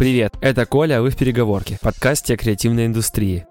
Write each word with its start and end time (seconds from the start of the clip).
Привет, 0.00 0.34
это 0.40 0.64
Коля, 0.64 0.96
а 0.96 1.02
вы 1.02 1.10
в 1.10 1.16
переговорке, 1.18 1.76
подкасте 1.82 2.32
о 2.32 2.38
креативной 2.38 2.86
индустрии. 2.86 3.46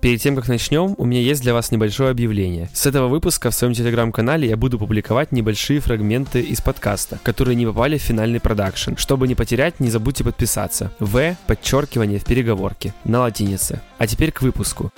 Перед 0.00 0.22
тем, 0.22 0.36
как 0.36 0.48
начнем, 0.48 0.94
у 0.96 1.04
меня 1.04 1.20
есть 1.20 1.42
для 1.42 1.52
вас 1.52 1.70
небольшое 1.70 2.12
объявление. 2.12 2.70
С 2.72 2.86
этого 2.86 3.08
выпуска 3.08 3.50
в 3.50 3.54
своем 3.54 3.74
телеграм-канале 3.74 4.48
я 4.48 4.56
буду 4.56 4.78
публиковать 4.78 5.32
небольшие 5.32 5.80
фрагменты 5.80 6.40
из 6.40 6.62
подкаста, 6.62 7.18
которые 7.22 7.56
не 7.56 7.66
попали 7.66 7.98
в 7.98 8.02
финальный 8.02 8.40
продакшн. 8.40 8.96
Чтобы 8.96 9.28
не 9.28 9.34
потерять, 9.34 9.80
не 9.80 9.90
забудьте 9.90 10.24
подписаться. 10.24 10.90
В, 10.98 11.36
подчеркивание 11.46 12.18
в 12.18 12.24
переговорке, 12.24 12.94
на 13.04 13.20
латинице. 13.20 13.82
А 13.98 14.06
теперь 14.06 14.32
к 14.32 14.40
выпуску. 14.40 14.92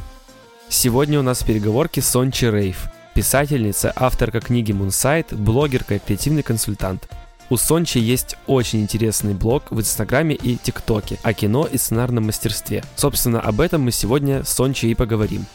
Сегодня 0.69 1.19
у 1.19 1.23
нас 1.25 1.43
в 1.43 1.47
переговорке 1.47 2.01
Сончи 2.01 2.49
Рейв, 2.49 2.87
писательница, 3.15 3.93
авторка 3.97 4.41
книги 4.41 4.71
Moonsight, 4.71 5.35
блогерка 5.35 5.97
и 5.97 5.99
креативный 5.99 6.45
консультант. 6.45 7.09
У 7.49 7.57
Сончи 7.57 7.99
есть 7.99 8.37
очень 8.47 8.81
интересный 8.81 9.33
блог 9.33 9.70
в 9.70 9.79
Инстаграме 9.79 10.34
и 10.34 10.57
ТикТоке 10.57 11.19
о 11.23 11.33
кино 11.33 11.69
и 11.70 11.79
сценарном 11.79 12.27
мастерстве. 12.27 12.83
Собственно, 12.97 13.41
об 13.41 13.61
этом 13.61 13.83
мы 13.83 13.93
сегодня 13.93 14.43
с 14.43 14.48
Сончи 14.48 14.87
и 14.87 14.95
поговорим. 14.95 15.47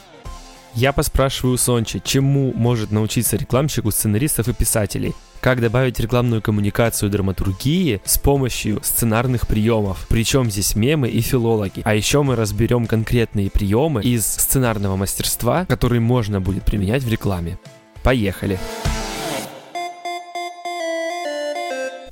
Я 0.73 0.93
поспрашиваю 0.93 1.57
Сончи, 1.57 2.01
чему 2.01 2.53
может 2.55 2.91
научиться 2.91 3.35
рекламщик 3.35 3.83
у 3.83 3.91
сценаристов 3.91 4.47
и 4.47 4.53
писателей, 4.53 5.13
как 5.41 5.59
добавить 5.59 5.99
рекламную 5.99 6.41
коммуникацию 6.41 7.09
драматургии 7.09 7.99
с 8.05 8.17
помощью 8.17 8.79
сценарных 8.81 9.45
приемов. 9.47 10.05
Причем 10.07 10.49
здесь 10.49 10.75
мемы 10.77 11.09
и 11.09 11.19
филологи. 11.19 11.81
А 11.83 11.93
еще 11.93 12.23
мы 12.23 12.37
разберем 12.37 12.87
конкретные 12.87 13.49
приемы 13.49 14.01
из 14.01 14.25
сценарного 14.25 14.95
мастерства, 14.95 15.65
которые 15.65 15.99
можно 15.99 16.39
будет 16.39 16.63
применять 16.63 17.03
в 17.03 17.09
рекламе. 17.09 17.59
Поехали! 18.01 18.57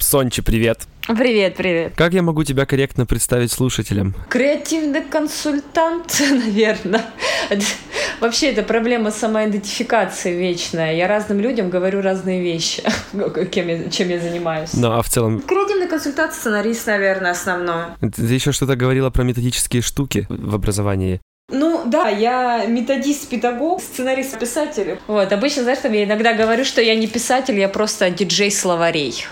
Сончи, 0.09 0.41
привет! 0.41 0.87
Привет, 1.05 1.55
привет. 1.55 1.93
Как 1.95 2.13
я 2.13 2.23
могу 2.23 2.43
тебя 2.43 2.65
корректно 2.65 3.05
представить 3.05 3.51
слушателям? 3.51 4.15
Креативный 4.27 5.03
консультант, 5.03 6.19
наверное. 6.31 7.05
Вообще, 8.19 8.47
это 8.47 8.63
проблема 8.63 9.11
самоидентификации 9.11 10.35
вечная. 10.35 10.95
Я 10.95 11.07
разным 11.07 11.39
людям 11.39 11.69
говорю 11.69 12.01
разные 12.01 12.41
вещи, 12.41 12.81
кем 13.51 13.67
я, 13.67 13.87
чем 13.91 14.09
я 14.09 14.19
занимаюсь. 14.19 14.73
Ну, 14.73 14.91
а 14.93 15.03
в 15.03 15.09
целом... 15.09 15.41
Креативный 15.41 15.87
консультант, 15.87 16.33
сценарист, 16.33 16.87
наверное, 16.87 17.29
основное. 17.29 17.95
Ты 18.01 18.23
еще 18.23 18.51
что-то 18.51 18.75
говорила 18.75 19.11
про 19.11 19.21
методические 19.21 19.83
штуки 19.83 20.25
в 20.27 20.55
образовании. 20.55 21.21
Ну 21.51 21.83
да, 21.85 22.09
я 22.09 22.65
методист-педагог, 22.65 23.79
сценарист-писатель. 23.79 24.97
Вот, 25.05 25.31
обычно, 25.31 25.61
знаешь, 25.61 25.79
там 25.83 25.93
я 25.93 26.05
иногда 26.05 26.33
говорю, 26.33 26.65
что 26.65 26.81
я 26.81 26.95
не 26.95 27.05
писатель, 27.05 27.59
я 27.59 27.69
просто 27.69 28.09
диджей 28.09 28.51
словарей. 28.51 29.27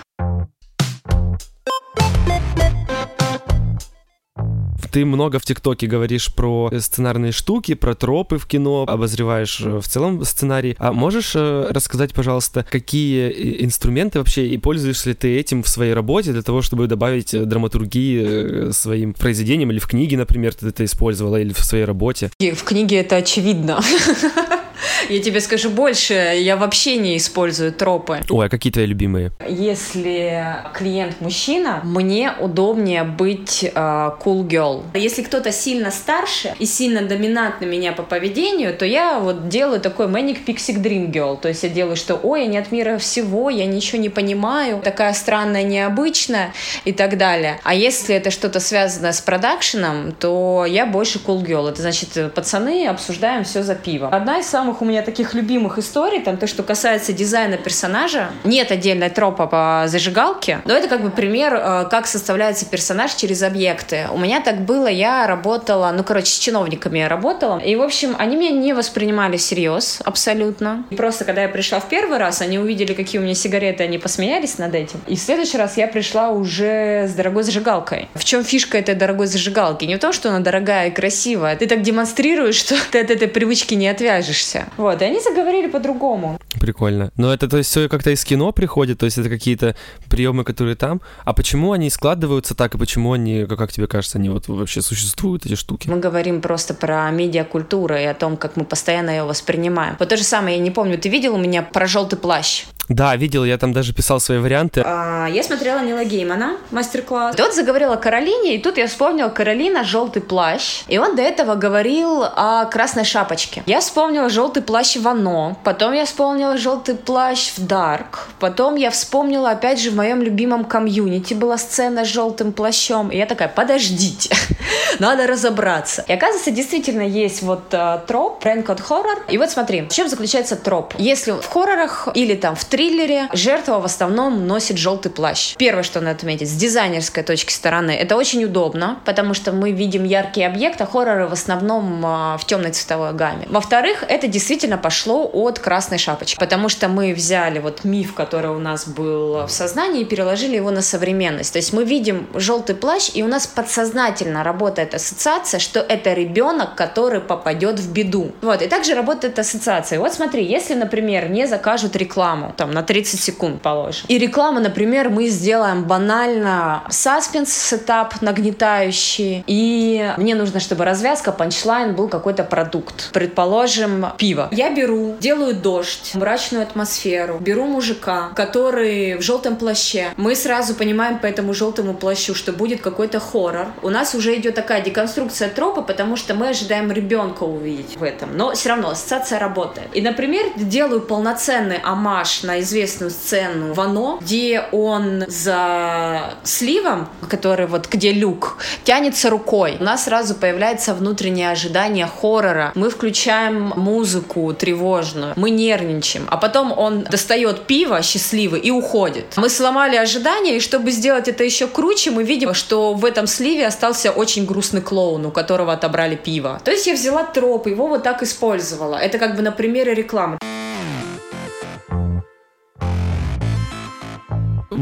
Ты 4.98 5.04
много 5.04 5.38
в 5.38 5.44
ТикТоке 5.44 5.86
говоришь 5.86 6.34
про 6.34 6.72
сценарные 6.76 7.30
штуки, 7.30 7.74
про 7.74 7.94
тропы 7.94 8.36
в 8.36 8.46
кино, 8.46 8.84
обозреваешь 8.88 9.60
э, 9.60 9.78
в 9.78 9.86
целом 9.86 10.24
сценарий. 10.24 10.74
А 10.80 10.92
можешь 10.92 11.36
э, 11.36 11.68
рассказать, 11.70 12.12
пожалуйста, 12.12 12.66
какие 12.68 13.28
э, 13.28 13.64
инструменты 13.64 14.18
вообще 14.18 14.48
и 14.48 14.58
пользуешься 14.58 15.10
ли 15.10 15.14
ты 15.14 15.38
этим 15.38 15.62
в 15.62 15.68
своей 15.68 15.94
работе 15.94 16.32
для 16.32 16.42
того, 16.42 16.62
чтобы 16.62 16.88
добавить 16.88 17.30
драматургии 17.30 18.72
своим 18.72 19.14
произведениям 19.14 19.70
или 19.70 19.78
в 19.78 19.86
книге, 19.86 20.16
например, 20.16 20.52
ты 20.54 20.66
это 20.66 20.84
использовала 20.84 21.36
или 21.36 21.52
в 21.52 21.64
своей 21.64 21.84
работе? 21.84 22.32
И 22.40 22.50
в 22.50 22.64
книге 22.64 22.96
это 22.96 23.14
очевидно. 23.14 23.80
Я 25.08 25.20
тебе 25.20 25.40
скажу 25.40 25.70
больше, 25.70 26.14
я 26.14 26.56
вообще 26.56 26.96
не 26.96 27.16
использую 27.16 27.72
тропы. 27.72 28.20
Ой, 28.28 28.46
а 28.46 28.48
какие 28.48 28.72
твои 28.72 28.86
любимые? 28.86 29.32
Если 29.48 30.44
клиент 30.74 31.20
мужчина, 31.20 31.80
мне 31.84 32.32
удобнее 32.38 33.04
быть 33.04 33.64
э, 33.64 33.70
cool 33.74 34.46
girl. 34.46 34.82
Если 34.94 35.22
кто-то 35.22 35.52
сильно 35.52 35.90
старше 35.90 36.54
и 36.58 36.66
сильно 36.66 37.02
доминантно 37.02 37.64
меня 37.64 37.92
по 37.92 38.02
поведению, 38.02 38.74
то 38.74 38.84
я 38.84 39.18
вот 39.18 39.48
делаю 39.48 39.80
такой 39.80 40.06
manic 40.06 40.44
pixie 40.46 40.80
dream 40.80 41.10
girl. 41.10 41.38
То 41.40 41.48
есть 41.48 41.62
я 41.62 41.68
делаю, 41.68 41.96
что 41.96 42.16
ой, 42.16 42.42
я 42.42 42.46
не 42.46 42.58
от 42.58 42.72
мира 42.72 42.98
всего, 42.98 43.50
я 43.50 43.66
ничего 43.66 44.00
не 44.00 44.08
понимаю, 44.08 44.80
такая 44.82 45.12
странная, 45.12 45.62
необычная 45.62 46.52
и 46.84 46.92
так 46.92 47.16
далее. 47.18 47.60
А 47.64 47.74
если 47.74 48.14
это 48.14 48.30
что-то 48.30 48.60
связано 48.60 49.12
с 49.12 49.20
продакшеном, 49.20 50.12
то 50.12 50.66
я 50.68 50.86
больше 50.86 51.18
cool 51.18 51.44
girl. 51.44 51.68
Это 51.68 51.82
значит, 51.82 52.34
пацаны 52.34 52.86
обсуждаем 52.86 53.44
все 53.44 53.62
за 53.62 53.74
пиво. 53.74 54.08
Одна 54.08 54.38
из 54.38 54.46
самых 54.46 54.77
у 54.82 54.84
меня 54.84 55.02
таких 55.02 55.34
любимых 55.34 55.78
историй, 55.78 56.20
там 56.20 56.36
то, 56.36 56.46
что 56.46 56.62
касается 56.62 57.12
дизайна 57.12 57.56
персонажа, 57.56 58.30
нет 58.44 58.70
отдельной 58.70 59.10
тропа 59.10 59.46
по 59.46 59.84
зажигалке, 59.86 60.60
но 60.64 60.74
это 60.74 60.88
как 60.88 61.02
бы 61.02 61.10
пример, 61.10 61.54
э, 61.54 61.88
как 61.90 62.06
составляется 62.06 62.66
персонаж 62.66 63.14
через 63.14 63.42
объекты. 63.42 64.06
У 64.12 64.18
меня 64.18 64.40
так 64.40 64.60
было, 64.60 64.86
я 64.86 65.26
работала, 65.26 65.92
ну, 65.94 66.04
короче, 66.04 66.30
с 66.30 66.38
чиновниками 66.38 66.98
я 66.98 67.08
работала, 67.08 67.58
и, 67.58 67.76
в 67.76 67.82
общем, 67.82 68.14
они 68.18 68.36
меня 68.36 68.50
не 68.50 68.72
воспринимали 68.72 69.36
всерьез 69.36 70.00
абсолютно. 70.04 70.84
И 70.90 70.96
просто, 70.96 71.24
когда 71.24 71.42
я 71.42 71.48
пришла 71.48 71.80
в 71.80 71.88
первый 71.88 72.18
раз, 72.18 72.40
они 72.40 72.58
увидели, 72.58 72.94
какие 72.94 73.20
у 73.20 73.24
меня 73.24 73.34
сигареты, 73.34 73.84
они 73.84 73.98
посмеялись 73.98 74.58
над 74.58 74.74
этим. 74.74 75.00
И 75.06 75.16
в 75.16 75.20
следующий 75.20 75.58
раз 75.58 75.76
я 75.76 75.88
пришла 75.88 76.30
уже 76.30 77.06
с 77.08 77.14
дорогой 77.14 77.42
зажигалкой. 77.42 78.08
В 78.14 78.24
чем 78.24 78.44
фишка 78.44 78.78
этой 78.78 78.94
дорогой 78.94 79.26
зажигалки? 79.26 79.84
Не 79.84 79.96
в 79.96 79.98
том, 79.98 80.12
что 80.12 80.28
она 80.28 80.40
дорогая 80.40 80.88
и 80.88 80.90
красивая. 80.90 81.56
Ты 81.56 81.66
так 81.66 81.82
демонстрируешь, 81.82 82.56
что 82.56 82.74
ты 82.90 83.00
от 83.00 83.10
этой 83.10 83.28
привычки 83.28 83.74
не 83.74 83.88
отвяжешься. 83.88 84.57
Вот, 84.76 85.00
и 85.02 85.04
они 85.04 85.20
заговорили 85.20 85.68
по-другому. 85.68 86.38
Прикольно. 86.60 87.10
Но 87.16 87.32
это, 87.32 87.48
то 87.48 87.58
есть, 87.58 87.70
все 87.70 87.88
как-то 87.88 88.10
из 88.10 88.24
кино 88.24 88.52
приходит, 88.52 88.98
то 88.98 89.06
есть 89.06 89.18
это 89.18 89.28
какие-то 89.28 89.74
приемы, 90.08 90.44
которые 90.44 90.76
там. 90.76 91.00
А 91.24 91.32
почему 91.32 91.72
они 91.72 91.90
складываются 91.90 92.54
так, 92.54 92.74
и 92.74 92.78
почему 92.78 93.12
они, 93.12 93.46
как 93.46 93.72
тебе 93.72 93.86
кажется, 93.86 94.18
они 94.18 94.28
вот 94.28 94.48
вообще 94.48 94.82
существуют, 94.82 95.46
эти 95.46 95.54
штуки? 95.54 95.88
Мы 95.88 95.98
говорим 95.98 96.40
просто 96.40 96.74
про 96.74 97.10
медиакультуру 97.10 97.94
и 97.94 98.04
о 98.04 98.14
том, 98.14 98.36
как 98.36 98.56
мы 98.56 98.64
постоянно 98.64 99.10
ее 99.10 99.24
воспринимаем. 99.24 99.96
Вот 99.98 100.08
то 100.08 100.16
же 100.16 100.24
самое, 100.24 100.56
я 100.56 100.62
не 100.62 100.70
помню, 100.70 100.98
ты 100.98 101.08
видел 101.08 101.34
у 101.34 101.38
меня 101.38 101.62
про 101.62 101.86
желтый 101.86 102.18
плащ? 102.18 102.64
Да, 102.88 103.14
видел, 103.16 103.44
я 103.44 103.58
там 103.58 103.72
даже 103.72 103.92
писал 103.92 104.18
свои 104.18 104.38
варианты. 104.38 104.82
А, 104.84 105.26
я 105.26 105.42
смотрела 105.42 105.84
Нила 105.84 106.04
Геймана, 106.04 106.56
мастер-класс. 106.70 107.36
Тот 107.36 107.54
заговорил 107.54 107.92
о 107.92 107.98
Каролине, 107.98 108.56
и 108.56 108.58
тут 108.58 108.78
я 108.78 108.86
вспомнила 108.86 109.28
Каролина 109.28 109.84
«Желтый 109.84 110.22
плащ». 110.22 110.84
И 110.88 110.96
он 110.96 111.14
до 111.14 111.20
этого 111.20 111.54
говорил 111.54 112.22
о 112.24 112.64
красной 112.64 113.04
шапочке. 113.04 113.62
Я 113.66 113.80
вспомнила 113.80 114.30
«Желтый 114.30 114.47
плащ» 114.48 114.96
в 114.96 115.06
«Оно», 115.06 115.56
потом 115.64 115.92
я 115.92 116.04
вспомнила 116.04 116.56
«Желтый 116.56 116.94
плащ» 116.94 117.52
в 117.56 117.66
«Дарк», 117.66 118.28
потом 118.38 118.76
я 118.76 118.90
вспомнила, 118.90 119.50
опять 119.50 119.80
же, 119.80 119.90
в 119.90 119.96
моем 119.96 120.22
любимом 120.22 120.64
комьюнити 120.64 121.34
была 121.34 121.58
сцена 121.58 122.04
с 122.04 122.08
«Желтым 122.08 122.52
плащом», 122.52 123.10
и 123.10 123.16
я 123.16 123.26
такая, 123.26 123.48
подождите, 123.48 124.30
надо 124.98 125.26
разобраться. 125.26 126.04
И 126.06 126.12
оказывается, 126.12 126.50
действительно 126.50 127.02
есть 127.02 127.42
вот 127.42 127.72
uh, 127.72 128.04
троп, 128.06 128.40
пранк 128.40 128.68
хоррор. 128.80 129.24
И 129.28 129.38
вот 129.38 129.50
смотри, 129.50 129.82
в 129.82 129.88
чем 129.88 130.08
заключается 130.08 130.56
троп? 130.56 130.94
Если 130.98 131.32
в 131.32 131.46
хоррорах 131.46 132.08
или 132.14 132.34
там 132.34 132.54
в 132.54 132.64
триллере 132.64 133.28
жертва 133.32 133.80
в 133.80 133.84
основном 133.84 134.46
носит 134.46 134.78
желтый 134.78 135.10
плащ. 135.10 135.54
Первое, 135.56 135.82
что 135.82 136.00
надо 136.00 136.16
отметить, 136.16 136.48
с 136.48 136.54
дизайнерской 136.54 137.22
точки 137.22 137.52
стороны, 137.52 137.92
это 137.92 138.16
очень 138.16 138.44
удобно, 138.44 139.00
потому 139.04 139.34
что 139.34 139.52
мы 139.52 139.72
видим 139.72 140.04
яркий 140.04 140.42
объект, 140.42 140.80
а 140.80 140.86
хорроры 140.86 141.26
в 141.26 141.32
основном 141.32 142.02
а, 142.04 142.36
в 142.38 142.44
темной 142.44 142.72
цветовой 142.72 143.12
гамме. 143.12 143.46
Во-вторых, 143.48 144.04
это 144.08 144.28
действительно 144.38 144.78
пошло 144.78 145.28
от 145.32 145.58
красной 145.58 145.98
шапочки, 145.98 146.38
потому 146.38 146.68
что 146.68 146.88
мы 146.88 147.12
взяли 147.12 147.58
вот 147.58 147.84
миф, 147.84 148.14
который 148.14 148.50
у 148.50 148.58
нас 148.58 148.86
был 148.86 149.46
в 149.46 149.50
сознании, 149.50 150.02
и 150.02 150.04
переложили 150.04 150.54
его 150.54 150.70
на 150.70 150.80
современность. 150.80 151.52
То 151.52 151.58
есть 151.58 151.72
мы 151.72 151.84
видим 151.84 152.28
желтый 152.34 152.76
плащ, 152.76 153.10
и 153.14 153.24
у 153.24 153.26
нас 153.26 153.48
подсознательно 153.48 154.44
работает 154.44 154.94
ассоциация, 154.94 155.58
что 155.58 155.80
это 155.80 156.12
ребенок, 156.12 156.76
который 156.76 157.20
попадет 157.20 157.80
в 157.80 157.92
беду. 157.92 158.30
Вот, 158.40 158.62
и 158.62 158.68
также 158.68 158.94
работает 158.94 159.38
ассоциация. 159.38 159.98
Вот 159.98 160.14
смотри, 160.14 160.44
если, 160.44 160.74
например, 160.74 161.28
не 161.30 161.46
закажут 161.46 161.96
рекламу, 161.96 162.54
там, 162.56 162.70
на 162.70 162.82
30 162.82 163.20
секунд 163.20 163.60
положим. 163.60 164.06
И 164.06 164.18
реклама, 164.18 164.60
например, 164.60 165.10
мы 165.10 165.26
сделаем 165.26 165.82
банально 165.84 166.84
саспенс 166.90 167.52
setup 167.52 168.22
нагнетающий, 168.22 169.42
и 169.48 170.14
мне 170.16 170.36
нужно, 170.36 170.60
чтобы 170.60 170.84
развязка, 170.84 171.32
punchline 171.32 171.96
был 171.96 172.08
какой-то 172.08 172.44
продукт. 172.44 173.10
Предположим, 173.12 174.06
пиво. 174.16 174.27
Я 174.52 174.70
беру, 174.70 175.16
делаю 175.20 175.54
дождь, 175.54 176.12
мрачную 176.14 176.62
атмосферу, 176.62 177.38
беру 177.40 177.66
мужика, 177.66 178.30
который 178.34 179.16
в 179.16 179.22
желтом 179.22 179.56
плаще. 179.56 180.08
Мы 180.16 180.34
сразу 180.34 180.74
понимаем 180.74 181.18
по 181.18 181.26
этому 181.26 181.54
желтому 181.54 181.94
плащу, 181.94 182.34
что 182.34 182.52
будет 182.52 182.80
какой-то 182.80 183.20
хоррор. 183.20 183.68
У 183.82 183.90
нас 183.90 184.14
уже 184.14 184.36
идет 184.36 184.54
такая 184.54 184.82
деконструкция 184.82 185.48
тропа, 185.48 185.82
потому 185.82 186.16
что 186.16 186.34
мы 186.34 186.48
ожидаем 186.48 186.90
ребенка 186.92 187.44
увидеть 187.44 187.96
в 187.96 188.02
этом. 188.02 188.36
Но 188.36 188.52
все 188.52 188.70
равно 188.70 188.90
ассоциация 188.90 189.38
работает. 189.38 189.88
И, 189.94 190.00
например, 190.00 190.46
делаю 190.56 191.00
полноценный 191.00 191.78
оммаж 191.82 192.42
на 192.42 192.60
известную 192.60 193.10
сцену 193.10 193.72
в 193.74 193.79
«Оно», 193.79 194.18
где 194.20 194.64
он 194.72 195.24
за 195.28 196.34
сливом, 196.42 197.08
который 197.28 197.66
вот 197.66 197.88
где 197.88 198.12
люк, 198.12 198.58
тянется 198.84 199.30
рукой. 199.30 199.76
У 199.80 199.84
нас 199.84 200.04
сразу 200.04 200.34
появляется 200.34 200.94
внутреннее 200.94 201.50
ожидание 201.50 202.06
хоррора. 202.06 202.72
Мы 202.74 202.90
включаем 202.90 203.72
музыку 203.76 204.17
музыку 204.18 204.52
тревожную, 204.52 205.32
мы 205.36 205.50
нервничаем, 205.50 206.26
а 206.30 206.36
потом 206.36 206.72
он 206.76 207.04
достает 207.04 207.66
пиво 207.66 208.02
счастливый 208.02 208.60
и 208.60 208.70
уходит. 208.70 209.24
Мы 209.36 209.48
сломали 209.48 209.96
ожидания, 209.96 210.56
и 210.56 210.60
чтобы 210.60 210.90
сделать 210.90 211.28
это 211.28 211.44
еще 211.44 211.66
круче, 211.66 212.10
мы 212.10 212.24
видим, 212.24 212.54
что 212.54 212.94
в 212.94 213.04
этом 213.04 213.26
сливе 213.26 213.66
остался 213.66 214.10
очень 214.10 214.46
грустный 214.46 214.80
клоун, 214.80 215.26
у 215.26 215.30
которого 215.30 215.72
отобрали 215.72 216.16
пиво. 216.16 216.60
То 216.64 216.70
есть 216.70 216.86
я 216.86 216.94
взяла 216.94 217.24
троп, 217.24 217.66
его 217.66 217.86
вот 217.86 218.02
так 218.02 218.22
использовала. 218.22 218.96
Это 218.96 219.18
как 219.18 219.36
бы 219.36 219.42
на 219.42 219.52
примере 219.52 219.94
рекламы. 219.94 220.38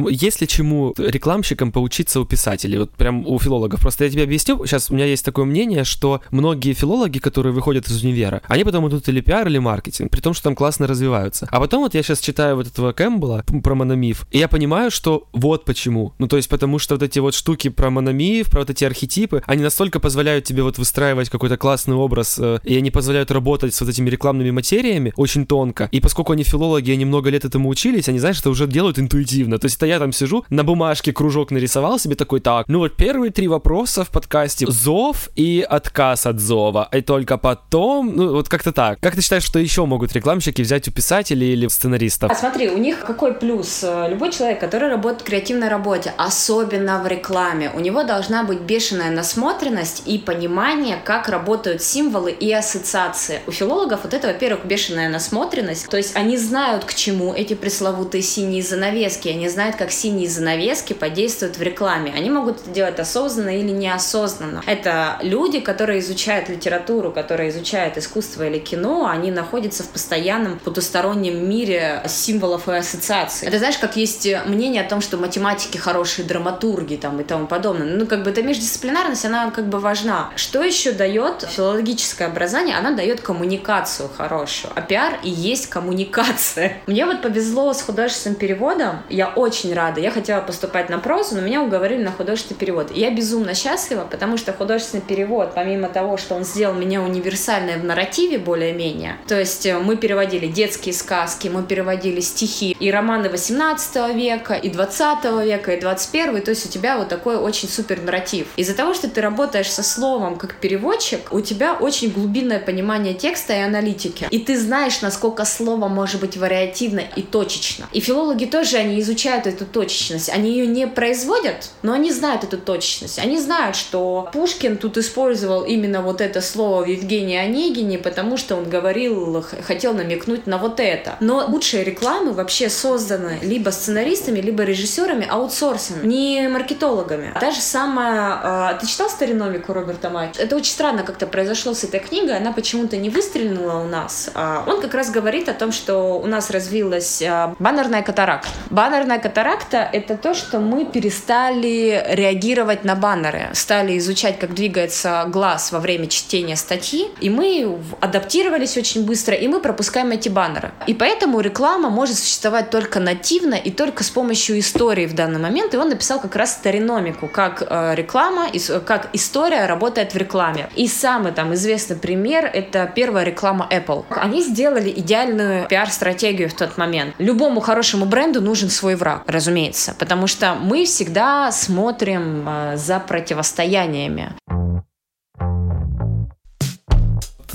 Есть 0.09 0.41
ли 0.41 0.49
чему 0.49 0.95
рекламщикам 0.97 1.73
поучиться 1.73 2.21
у 2.21 2.25
писателей? 2.25 2.79
Вот 2.79 2.91
прям 2.91 3.27
у 3.27 3.39
филологов. 3.39 3.81
Просто 3.81 4.05
я 4.05 4.11
тебе 4.11 4.23
объясню. 4.25 4.65
Сейчас 4.67 4.91
у 4.91 4.95
меня 4.95 5.07
есть 5.07 5.25
такое 5.25 5.45
мнение, 5.45 5.85
что 5.85 6.21
многие 6.31 6.73
филологи, 6.73 7.19
которые 7.19 7.53
выходят 7.53 7.89
из 7.89 8.03
универа, 8.03 8.43
они 8.49 8.65
потом 8.65 8.89
идут 8.89 9.09
или 9.09 9.21
пиар, 9.21 9.47
или 9.47 9.59
маркетинг, 9.59 10.11
при 10.11 10.21
том, 10.21 10.35
что 10.35 10.45
там 10.45 10.55
классно 10.55 10.87
развиваются. 10.87 11.49
А 11.51 11.61
потом 11.61 11.83
вот 11.83 11.95
я 11.95 12.03
сейчас 12.03 12.21
читаю 12.21 12.57
вот 12.57 12.67
этого 12.67 12.93
Кэмпбелла 12.93 13.45
про 13.63 13.75
мономиф, 13.75 14.27
и 14.31 14.39
я 14.39 14.49
понимаю, 14.49 14.91
что 14.91 15.29
вот 15.33 15.65
почему. 15.65 16.13
Ну, 16.19 16.29
то 16.29 16.37
есть 16.37 16.49
потому 16.49 16.79
что 16.79 16.95
вот 16.95 17.03
эти 17.03 17.19
вот 17.19 17.35
штуки 17.35 17.69
про 17.69 17.91
мономиф, 17.91 18.51
про 18.51 18.61
вот 18.61 18.71
эти 18.71 18.85
архетипы, 18.85 19.43
они 19.47 19.63
настолько 19.63 20.01
позволяют 20.01 20.45
тебе 20.45 20.63
вот 20.63 20.79
выстраивать 20.79 21.31
какой-то 21.31 21.57
классный 21.57 21.95
образ, 21.95 22.39
э, 22.39 22.59
и 22.65 22.77
они 22.77 22.91
позволяют 22.91 23.31
работать 23.31 23.75
с 23.75 23.81
вот 23.81 23.91
этими 23.91 24.11
рекламными 24.11 24.51
материями 24.51 25.13
очень 25.17 25.47
тонко. 25.47 25.89
И 25.93 26.01
поскольку 26.01 26.33
они 26.33 26.45
филологи, 26.45 26.91
они 26.91 27.05
много 27.05 27.31
лет 27.31 27.45
этому 27.45 27.69
учились, 27.69 28.09
они, 28.09 28.19
знаешь, 28.19 28.41
это 28.41 28.51
уже 28.51 28.67
делают 28.67 28.99
интуитивно. 28.99 29.59
То 29.59 29.67
есть 29.67 29.77
это 29.77 29.86
я 29.87 29.99
там 29.99 30.13
сижу, 30.13 30.45
на 30.51 30.65
бумажке 30.65 31.13
кружок 31.13 31.51
нарисовал 31.51 31.99
себе 31.99 32.15
такой, 32.15 32.41
так, 32.41 32.69
ну 32.69 32.79
вот 32.81 32.97
первые 32.97 33.31
три 33.31 33.49
вопроса 33.49 34.05
в 34.05 34.11
подкасте 34.11 34.67
зов 34.69 35.29
и 35.37 35.67
отказ 35.69 36.27
от 36.27 36.41
зова, 36.41 36.89
и 36.93 37.01
только 37.01 37.39
потом, 37.39 38.15
ну 38.15 38.33
вот 38.33 38.49
как-то 38.49 38.73
так. 38.73 38.99
Как 39.01 39.15
ты 39.15 39.23
считаешь, 39.23 39.45
что 39.45 39.59
еще 39.59 39.87
могут 39.87 40.13
рекламщики 40.13 40.63
взять 40.63 40.89
у 40.89 40.93
писателей 40.93 41.53
или 41.53 41.69
сценаристов? 41.69 42.31
А 42.31 42.35
смотри, 42.35 42.69
у 42.69 42.79
них 42.79 43.01
какой 43.01 43.35
плюс? 43.35 43.85
Любой 44.09 44.33
человек, 44.33 44.61
который 44.61 44.89
работает 44.89 45.23
в 45.23 45.25
креативной 45.25 45.69
работе, 45.69 46.13
особенно 46.17 47.03
в 47.03 47.07
рекламе, 47.07 47.71
у 47.75 47.81
него 47.81 48.05
должна 48.05 48.45
быть 48.45 48.61
бешеная 48.61 49.11
насмотренность 49.11 50.03
и 50.07 50.19
понимание, 50.19 50.99
как 51.05 51.29
работают 51.29 51.83
символы 51.83 52.33
и 52.33 52.53
ассоциации. 52.53 53.41
У 53.47 53.51
филологов 53.53 54.01
вот 54.03 54.15
это, 54.15 54.29
во-первых, 54.29 54.65
бешеная 54.65 55.09
насмотренность, 55.09 55.89
то 55.89 55.97
есть 55.97 56.17
они 56.17 56.37
знают, 56.37 56.85
к 56.85 56.95
чему 56.95 57.33
эти 57.33 57.55
пресловутые 57.55 58.23
синие 58.23 58.63
занавески, 58.63 59.29
они 59.29 59.49
знают, 59.49 59.76
как 59.77 59.93
синие 59.93 60.29
занавески 60.29 60.93
подействуют 60.93 61.57
в 61.57 61.63
рекламе. 61.63 62.13
Они 62.15 62.31
могут 62.31 62.61
это 62.61 62.71
делать 62.71 62.99
осознанно 62.99 63.57
или 63.57 63.71
неосознанно. 63.71 64.63
Это 64.67 65.19
люди, 65.23 65.61
которые 65.61 66.01
изучают 66.01 66.49
литературу, 66.49 67.13
которые 67.13 67.51
изучают 67.51 67.97
искусство 67.97 68.47
или 68.47 68.59
кино, 68.59 69.07
они 69.07 69.31
находятся 69.31 69.83
в 69.83 69.89
постоянном 69.89 70.59
потустороннем 70.59 71.49
мире 71.49 72.03
символов 72.07 72.69
и 72.69 72.73
ассоциаций. 72.73 73.49
Это 73.49 73.59
знаешь, 73.59 73.79
как 73.79 73.97
есть 73.97 74.29
мнение 74.47 74.83
о 74.83 74.89
том, 74.89 75.01
что 75.01 75.17
математики 75.17 75.77
хорошие 75.77 76.27
драматурги 76.27 76.97
там 76.97 77.21
и 77.21 77.25
тому 77.25 77.47
подобное. 77.47 77.87
Ну, 77.87 78.07
как 78.07 78.23
бы 78.23 78.31
эта 78.31 78.43
междисциплинарность, 78.43 79.25
она 79.25 79.51
как 79.51 79.67
бы 79.69 79.79
важна. 79.79 80.31
Что 80.37 80.63
еще 80.63 80.93
дает 80.93 81.47
филологическое 81.49 82.29
образование? 82.29 82.77
Она 82.77 82.93
дает 82.93 83.21
коммуникацию 83.21 84.09
хорошую. 84.17 84.73
А 84.75 84.81
пиар 84.81 85.19
и 85.23 85.31
есть 85.31 85.69
коммуникация. 85.69 86.79
Мне 86.87 87.07
вот 87.07 87.23
повезло 87.23 87.73
с 87.73 87.83
художественным 87.83 88.37
переводом. 88.37 89.03
Я 89.09 89.29
очень 89.29 89.66
рада 89.75 89.87
рада. 89.87 90.01
Я 90.01 90.11
хотела 90.11 90.41
поступать 90.41 90.89
на 90.89 90.99
прозу, 90.99 91.37
но 91.37 91.41
меня 91.41 91.63
уговорили 91.63 92.03
на 92.03 92.13
художественный 92.13 92.59
перевод. 92.59 92.91
И 92.93 93.01
я 93.01 93.11
безумно 93.11 93.55
счастлива, 93.55 94.07
потому 94.11 94.37
что 94.37 94.53
художественный 94.53 95.03
перевод, 95.03 95.53
помимо 95.55 95.89
того, 95.89 96.17
что 96.17 96.35
он 96.35 96.45
сделал 96.45 96.75
меня 96.75 97.03
универсальной 97.03 97.77
в 97.77 97.85
нарративе 97.85 98.39
более-менее, 98.39 99.17
то 99.27 99.39
есть 99.39 99.67
э, 99.67 99.79
мы 99.79 99.97
переводили 99.97 100.47
детские 100.47 100.95
сказки, 100.95 101.49
мы 101.49 101.63
переводили 101.63 102.21
стихи 102.21 102.77
и 102.79 102.91
романы 102.91 103.29
18 103.29 104.15
века, 104.15 104.55
и 104.55 104.71
20 104.71 105.25
века, 105.45 105.73
и 105.73 105.81
21, 105.81 106.43
то 106.43 106.51
есть 106.51 106.67
у 106.67 106.69
тебя 106.69 106.99
вот 106.99 107.09
такой 107.09 107.37
очень 107.37 107.69
супер 107.69 108.01
нарратив. 108.01 108.47
Из-за 108.57 108.75
того, 108.75 108.95
что 108.95 109.09
ты 109.09 109.21
работаешь 109.21 109.71
со 109.71 109.83
словом 109.83 110.37
как 110.37 110.57
переводчик, 110.57 111.33
у 111.33 111.41
тебя 111.41 111.75
очень 111.75 112.11
глубинное 112.11 112.59
понимание 112.59 113.15
текста 113.15 113.55
и 113.55 113.61
аналитики. 113.61 114.27
И 114.31 114.39
ты 114.39 114.59
знаешь, 114.59 115.01
насколько 115.03 115.45
слово 115.45 115.89
может 115.89 116.21
быть 116.21 116.37
вариативно 116.37 117.03
и 117.17 117.23
точечно. 117.23 117.87
И 117.93 118.01
филологи 118.01 118.45
тоже, 118.45 118.77
они 118.77 119.01
изучают 119.01 119.47
эту 119.57 119.67
точечность. 119.67 120.29
Они 120.29 120.51
ее 120.53 120.67
не 120.67 120.87
производят, 120.87 121.71
но 121.83 121.93
они 121.93 122.13
знают 122.13 122.45
эту 122.45 122.59
точечность. 122.59 123.19
Они 123.19 123.39
знают, 123.39 123.77
что 123.77 124.29
Пушкин 124.33 124.77
тут 124.77 124.99
использовал 124.99 125.63
именно 125.65 126.03
вот 126.03 126.21
это 126.21 126.41
слово 126.41 126.85
в 126.85 126.87
Евгении 126.87 127.37
Онегине, 127.37 127.99
потому 127.99 128.37
что 128.37 128.57
он 128.57 128.69
говорил, 128.69 129.45
хотел 129.67 129.95
намекнуть 129.95 130.47
на 130.47 130.59
вот 130.59 130.81
это. 130.81 131.17
Но 131.21 131.45
лучшие 131.47 131.85
рекламы 131.85 132.33
вообще 132.33 132.69
созданы 132.69 133.39
либо 133.43 133.71
сценаристами, 133.71 134.41
либо 134.41 134.63
режиссерами 134.63 135.27
аутсорсами, 135.29 136.07
не 136.07 136.49
маркетологами. 136.49 137.33
Та 137.39 137.51
же 137.51 137.61
самая... 137.61 138.77
Ты 138.81 138.87
читал 138.87 139.09
«Стариномику» 139.09 139.73
Роберта 139.73 140.11
Майк? 140.11 140.39
Это 140.39 140.57
очень 140.57 140.73
странно 140.73 141.03
как-то 141.03 141.27
произошло 141.27 141.75
с 141.75 141.85
этой 141.85 142.01
книгой. 142.01 142.37
Она 142.37 142.53
почему-то 142.53 142.97
не 142.97 143.11
выстрелила 143.11 143.81
у 143.81 143.85
нас. 143.85 144.31
А 144.35 144.65
он 144.67 144.81
как 144.81 144.95
раз 144.95 145.11
говорит 145.11 145.49
о 145.49 145.55
том, 145.55 145.73
что 145.73 146.19
у 146.19 146.27
нас 146.27 146.51
развилась 146.51 147.23
а, 147.23 147.55
баннерная 147.59 148.03
катаракта. 148.03 148.49
Баннерная 148.71 149.19
катаракта 149.19 149.36
как 149.37 149.91
это 149.93 150.17
то, 150.17 150.35
что 150.35 150.61
мы 150.61 150.85
перестали 150.85 152.05
реагировать 152.09 152.85
на 152.85 152.95
баннеры, 152.95 153.51
стали 153.53 153.99
изучать, 153.99 154.39
как 154.39 154.55
двигается 154.55 155.25
глаз 155.29 155.73
во 155.73 155.79
время 155.79 156.07
чтения 156.07 156.57
статьи, 156.57 157.09
и 157.21 157.31
мы 157.31 157.79
адаптировались 158.01 158.77
очень 158.77 159.05
быстро, 159.05 159.35
и 159.35 159.49
мы 159.49 159.61
пропускаем 159.61 160.11
эти 160.11 160.29
баннеры. 160.29 160.73
И 160.87 160.95
поэтому 160.95 161.41
реклама 161.41 161.91
может 161.91 162.17
существовать 162.17 162.71
только 162.71 163.01
нативно 163.01 163.55
и 163.55 163.71
только 163.71 164.05
с 164.05 164.11
помощью 164.11 164.59
истории 164.59 165.07
в 165.07 165.15
данный 165.15 165.41
момент. 165.41 165.75
И 165.75 165.77
он 165.77 165.89
написал 165.89 166.21
как 166.21 166.37
раз 166.37 166.53
стариномику, 166.53 167.29
как 167.29 167.63
э, 167.69 167.95
реклама, 167.95 168.49
как 168.87 169.11
история 169.13 169.67
работает 169.67 170.15
в 170.15 170.17
рекламе. 170.17 170.69
И 170.77 170.89
самый 170.89 171.33
там 171.33 171.53
известный 171.55 171.97
пример— 171.97 172.51
это 172.53 172.91
первая 172.95 173.25
реклама 173.25 173.69
Apple. 173.71 174.05
Они 174.11 174.43
сделали 174.43 174.91
идеальную 174.91 175.67
пиар-стратегию 175.69 176.49
в 176.49 176.55
тот 176.55 176.79
момент. 176.79 177.15
Любому 177.19 177.61
хорошему 177.61 178.07
бренду 178.07 178.41
нужен 178.41 178.71
свой 178.71 178.95
враг, 178.95 179.23
разумеется 179.27 179.95
потому 179.99 180.27
что 180.27 180.55
мы 180.55 180.85
всегда 180.85 181.53
смотрим 181.53 182.49
э, 182.49 182.77
за 182.77 183.01
противостояниями 183.01 184.33